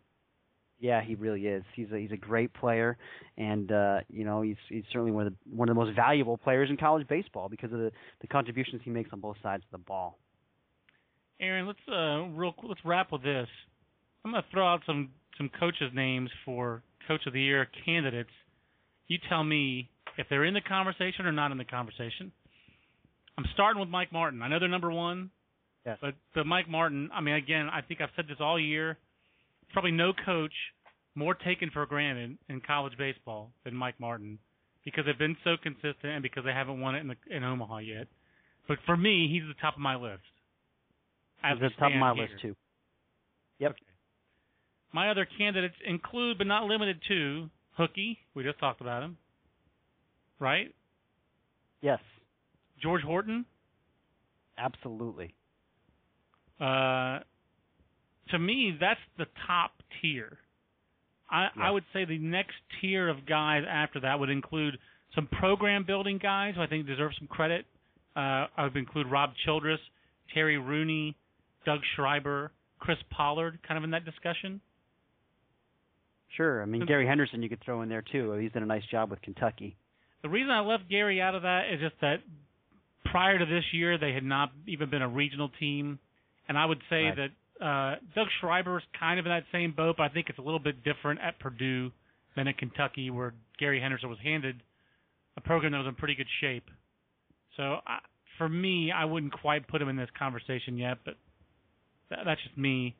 [0.80, 1.62] Yeah, he really is.
[1.76, 2.98] He's a, he's a great player,
[3.38, 6.36] and uh, you know he's he's certainly one of the one of the most valuable
[6.36, 9.78] players in college baseball because of the the contributions he makes on both sides of
[9.78, 10.18] the ball.
[11.40, 13.46] Aaron, let's uh, real let's wrap with this.
[14.24, 18.30] I'm going to throw out some some coaches' names for Coach of the Year candidates.
[19.06, 22.32] You tell me if they're in the conversation or not in the conversation.
[23.38, 24.42] I'm starting with Mike Martin.
[24.42, 25.30] I know they're number one,
[25.86, 25.98] yes.
[26.00, 27.10] but but Mike Martin.
[27.14, 28.98] I mean, again, I think I've said this all year.
[29.72, 30.52] Probably no coach
[31.14, 34.38] more taken for granted in college baseball than Mike Martin
[34.84, 37.78] because they've been so consistent and because they haven't won it in the, in Omaha
[37.78, 38.06] yet.
[38.68, 40.20] But for me, he's the top of my list.
[41.42, 42.24] As he's the top of my here.
[42.24, 42.56] list too.
[43.58, 43.70] Yep.
[43.72, 43.80] Okay.
[44.92, 47.48] My other candidates include, but not limited to,
[47.78, 48.18] Hookie.
[48.34, 49.16] We just talked about him
[50.42, 50.74] right?
[51.80, 52.00] Yes.
[52.82, 53.46] George Horton?
[54.58, 55.34] Absolutely.
[56.60, 57.20] Uh,
[58.30, 60.38] to me, that's the top tier.
[61.30, 64.78] I, I would say the next tier of guys after that would include
[65.14, 67.64] some program building guys who I think deserve some credit.
[68.14, 69.80] Uh, I would include Rob Childress,
[70.34, 71.16] Terry Rooney,
[71.64, 74.60] Doug Schreiber, Chris Pollard, kind of in that discussion.
[76.36, 76.62] Sure.
[76.62, 78.32] I mean, Gary Henderson you could throw in there too.
[78.32, 79.76] He's done a nice job with Kentucky.
[80.22, 82.16] The reason I left Gary out of that is just that
[83.06, 85.98] prior to this year, they had not even been a regional team,
[86.48, 87.16] and I would say right.
[87.16, 90.38] that uh, Doug Schreiber is kind of in that same boat, but I think it's
[90.38, 91.90] a little bit different at Purdue
[92.36, 94.62] than at Kentucky, where Gary Henderson was handed
[95.36, 96.64] a program that was in pretty good shape.
[97.56, 97.98] So I,
[98.38, 101.14] for me, I wouldn't quite put him in this conversation yet, but
[102.10, 102.94] that, that's just me.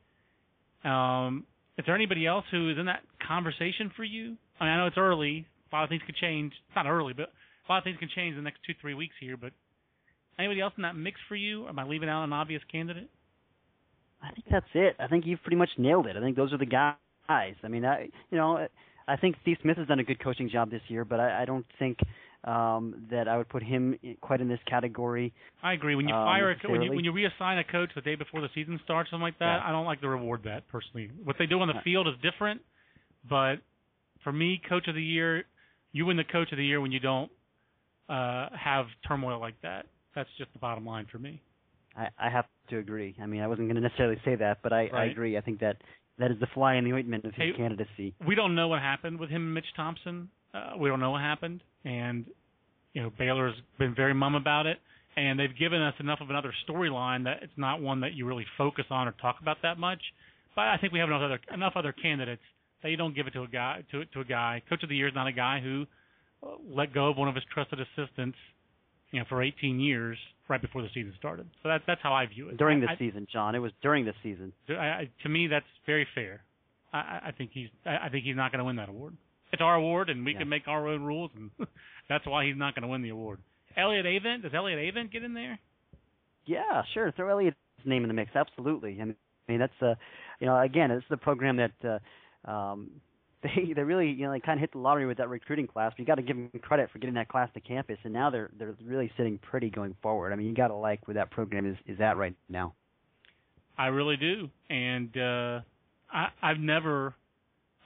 [0.83, 1.45] Um,
[1.77, 4.35] is there anybody else who is in that conversation for you?
[4.59, 5.47] I mean, I know it's early.
[5.73, 6.53] A lot of things could change.
[6.67, 7.29] It's not early, but
[7.67, 9.37] a lot of things can change in the next two, three weeks here.
[9.37, 9.53] But
[10.37, 11.67] anybody else in that mix for you?
[11.67, 13.09] Am I leaving out an obvious candidate?
[14.21, 14.95] I think that's it.
[14.99, 16.15] I think you've pretty much nailed it.
[16.15, 16.95] I think those are the guys.
[17.27, 18.67] I mean, I you know,
[19.07, 21.45] I think Steve Smith has done a good coaching job this year, but I, I
[21.45, 21.97] don't think
[22.43, 25.33] um, that I would put him quite in this category.
[25.63, 25.95] I agree.
[25.95, 28.15] When you um, fire a co- when you when you reassign a coach the day
[28.15, 29.67] before the season starts, something like that, yeah.
[29.67, 31.09] I don't like to reward that personally.
[31.23, 32.61] What they do on the field is different,
[33.27, 33.55] but
[34.23, 35.45] for me, coach of the year,
[35.93, 37.31] you win the coach of the year when you don't
[38.09, 39.85] uh, have turmoil like that.
[40.15, 41.41] That's just the bottom line for me.
[41.95, 43.15] I, I have to agree.
[43.21, 44.93] I mean, I wasn't going to necessarily say that, but I, right.
[44.93, 45.37] I agree.
[45.37, 45.77] I think that
[46.19, 48.13] that is the fly in the ointment of his hey, candidacy.
[48.25, 50.29] We don't know what happened with him and Mitch Thompson.
[50.53, 52.25] Uh, we don't know what happened, and
[52.93, 54.77] you know Baylor's been very mum about it,
[55.17, 58.45] and they've given us enough of another storyline that it's not one that you really
[58.57, 59.99] focus on or talk about that much.
[60.55, 62.43] But I think we have enough other enough other candidates
[62.83, 64.61] that you don't give it to a guy to to a guy.
[64.69, 65.85] Coach of the year is not a guy who
[66.43, 68.37] uh, let go of one of his trusted assistants,
[69.11, 70.17] you know, for 18 years
[70.49, 71.47] right before the season started.
[71.63, 72.57] So that's that's how I view it.
[72.57, 74.53] During the I, season, John, it was during the season.
[74.69, 76.43] I, I, to me, that's very fair.
[76.91, 79.15] I, I think he's I think he's not going to win that award.
[79.51, 80.39] It's our award, and we yeah.
[80.39, 81.51] can make our own rules, and
[82.09, 83.39] that's why he's not going to win the award.
[83.77, 85.59] Elliott Avent, does Elliott Avent get in there?
[86.45, 87.11] Yeah, sure.
[87.11, 88.31] Throw Elliott's name in the mix.
[88.35, 88.99] Absolutely.
[89.01, 89.95] I mean, that's uh,
[90.39, 91.99] you know, again, it's the program that uh,
[92.45, 92.89] um,
[93.43, 95.91] they they really you know they kind of hit the lottery with that recruiting class.
[95.91, 98.29] But you got to give them credit for getting that class to campus, and now
[98.29, 100.33] they're they're really sitting pretty going forward.
[100.33, 102.73] I mean, you got to like where that program is is at right now.
[103.77, 105.61] I really do, and uh,
[106.11, 107.15] I, I've never,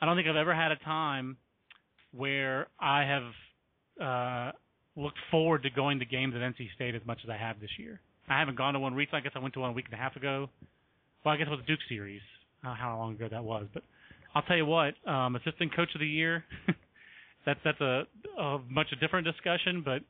[0.02, 1.38] I don't think I've ever had a time
[2.12, 3.24] where I have
[4.02, 4.52] uh,
[4.98, 7.70] looked forward to going to games at NC State as much as I have this
[7.78, 8.02] year.
[8.28, 9.20] I haven't gone to one recently.
[9.20, 10.50] I guess I went to one a week and a half ago.
[11.24, 12.22] Well, I guess it was the Duke series.
[12.62, 13.84] I don't know how long ago that was, but
[14.38, 16.46] I'll tell you what, um, assistant coach of the year.
[17.46, 18.04] that's that's a,
[18.40, 19.82] a much a different discussion.
[19.84, 20.02] But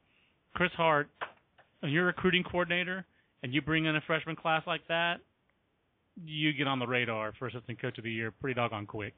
[0.54, 1.08] Chris Hart,
[1.80, 3.06] when you're a recruiting coordinator
[3.42, 5.22] and you bring in a freshman class like that,
[6.26, 9.14] you get on the radar for assistant coach of the year pretty doggone quick.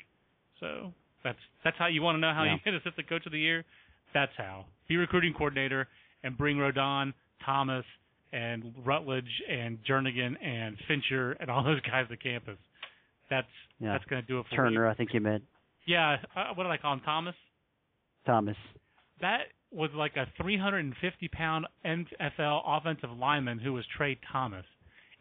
[0.60, 0.94] So
[1.24, 2.54] that's that's how you want to know how Yeah.
[2.54, 3.66] you get assistant coach of the year.
[4.14, 5.88] That's how be recruiting coordinator
[6.24, 7.86] and bring Rodon, Thomas,
[8.32, 12.58] and Ratledge and Jernigan and Fincher and all those guys to campus.
[13.30, 13.48] That's
[13.80, 13.94] Yeah.
[13.94, 14.92] that's going to do it for Turner, you.
[14.92, 15.44] I think you meant
[15.86, 17.02] Yeah, uh, what did I call him?
[17.02, 17.36] Thomas.
[18.26, 18.58] Thomas.
[19.22, 24.66] That was like a 350 pound NFL offensive lineman who was Trey Thomas,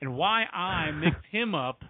[0.01, 1.83] and why I mixed him up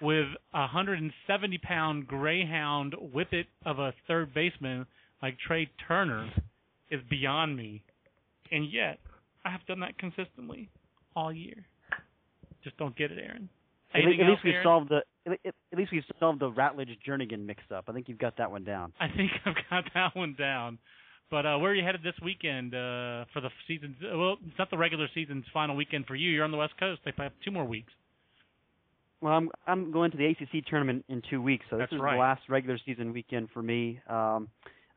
[0.00, 4.86] with a 170 pound greyhound whippet of a third baseman
[5.22, 6.28] like Trea Turner
[6.90, 7.82] is beyond me,
[8.50, 8.98] and yet
[9.44, 10.68] I have done that consistently
[11.14, 11.64] all year.
[12.64, 13.48] Just don't get it, Aaron.
[13.94, 17.62] At, le- at least we've solved the at, least we've solved the Ratledge Jernigan mix
[17.74, 17.84] up.
[17.88, 18.92] I think you've got that one down.
[18.98, 20.78] I think I've got that one down.
[21.30, 23.96] But uh, where are you headed this weekend uh, for the season?
[24.02, 26.30] Well, it's not the regular season's final weekend for you.
[26.30, 27.00] You're on the West Coast.
[27.06, 27.92] They have two more weeks.
[29.22, 32.00] Well, I'm I'm going to the ACC tournament in two weeks, so this That's is
[32.00, 32.16] right.
[32.16, 34.00] the last regular season weekend for me.
[34.10, 34.48] Um,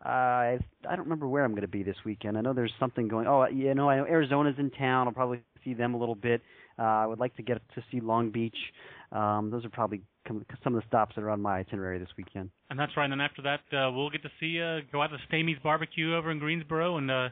[0.03, 2.37] I I don't remember where I'm going to be this weekend.
[2.37, 3.27] I know there's something going.
[3.27, 5.07] Oh, you know, I know Arizona's in town.
[5.07, 6.41] I'll probably see them a little bit.
[6.77, 8.57] Uh, I would like to get to see Long Beach.
[9.11, 12.49] Um, those are probably some of the stops that are on my itinerary this weekend.
[12.69, 13.05] And that's right.
[13.05, 16.15] And then after that, uh, we'll get to see uh, go out to Stamey's Barbecue
[16.15, 17.29] over in Greensboro and uh,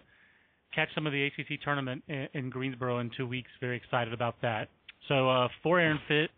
[0.74, 3.50] catch some of the ACC tournament in, in Greensboro in two weeks.
[3.60, 4.70] Very excited about that.
[5.08, 6.30] So uh, for Aaron Fitt,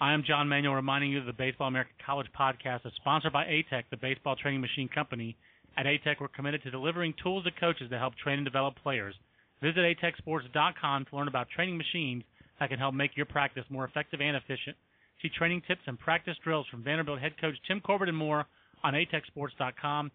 [0.00, 3.44] I am John Manuel reminding you that the Baseball America College podcast is sponsored by
[3.44, 5.36] ATEC, the baseball training machine company.
[5.76, 9.14] At ATEC, we're committed to delivering tools to coaches to help train and develop players.
[9.62, 12.24] Visit atechsports.com to learn about training machines
[12.58, 14.76] that can help make your practice more effective and efficient.
[15.22, 18.46] See training tips and practice drills from Vanderbilt head coach Tim Corbin and more
[18.84, 20.10] on atechsports.com.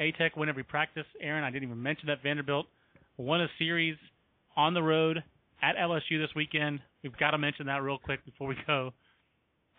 [0.00, 1.06] ATEC win every practice.
[1.20, 2.66] Aaron, I didn't even mention that Vanderbilt
[3.16, 3.96] won a series
[4.56, 5.22] on the road
[5.62, 6.80] at LSU this weekend.
[7.02, 8.92] We've got to mention that real quick before we go.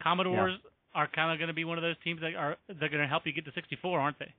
[0.02, 0.58] Commodores
[0.94, 3.08] are kind of going to be one of those teams that are they're going to
[3.08, 4.34] help you get to 64, aren't they?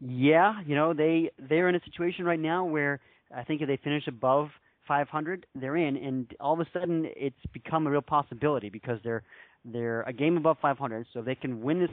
[0.00, 3.00] Yeah, you know they they're in a situation right now where
[3.34, 4.48] I think if they finish above
[4.88, 9.22] 500, they're in, and all of a sudden it's become a real possibility because they're
[9.64, 11.06] they're a game above 500.
[11.12, 11.90] So they can win this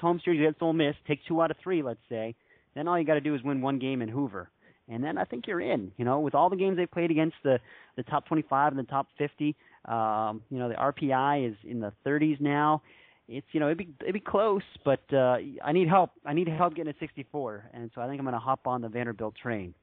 [0.00, 2.34] home series against Ole Miss, take two out of three, let's say,
[2.74, 4.50] then all you got to do is win one game in Hoover,
[4.88, 5.90] and then I think you're in.
[5.96, 7.58] You know, with all the games they've played against the
[7.96, 11.92] the top 25 and the top 50, um, you know the RPI is in the
[12.06, 12.82] 30s now
[13.28, 16.10] it's you know it'd be it'd be close, but uh, I need help.
[16.24, 18.82] I need help getting to 64, and so I think I'm going to hop on
[18.82, 19.74] the Vanderbilt train.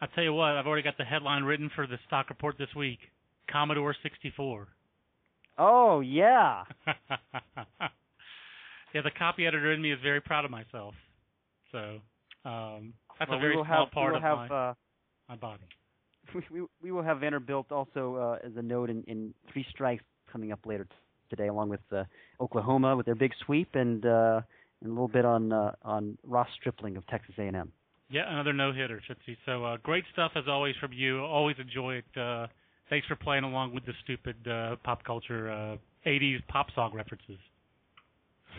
[0.00, 2.74] I tell you what, I've already got the headline written for the stock report this
[2.76, 2.98] week.
[3.50, 4.68] Commodore 64.
[5.58, 6.64] Oh yeah.
[8.94, 10.94] yeah, the copy editor in me is very proud of myself.
[11.70, 12.00] So
[12.44, 14.74] um, that's well, a very small have, part of have, my, uh,
[15.28, 15.62] my body.
[16.34, 20.04] we, we, we will have Vanderbilt also uh, as a note in, in three strikes
[20.30, 20.90] coming up later t-
[21.30, 22.04] today, along with uh,
[22.40, 24.40] Oklahoma with their big sweep and uh,
[24.80, 27.72] and a little bit on uh, on Ross Stripling of Texas A&M.
[28.10, 29.36] Yeah, another no hitter, Tootsie.
[29.46, 31.20] So uh, great stuff as always from you.
[31.20, 32.20] Always enjoy it.
[32.20, 32.46] Uh,
[32.90, 35.76] thanks for playing along with the stupid uh, pop culture uh,
[36.06, 37.38] 80s pop song references.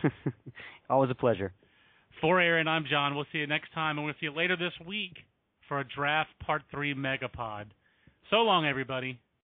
[0.89, 1.53] Always a pleasure.
[2.21, 3.15] For Aaron, I'm John.
[3.15, 5.13] We'll see you next time, and we'll see you later this week
[5.67, 7.65] for a draft part three megapod.
[8.29, 9.19] So long, everybody.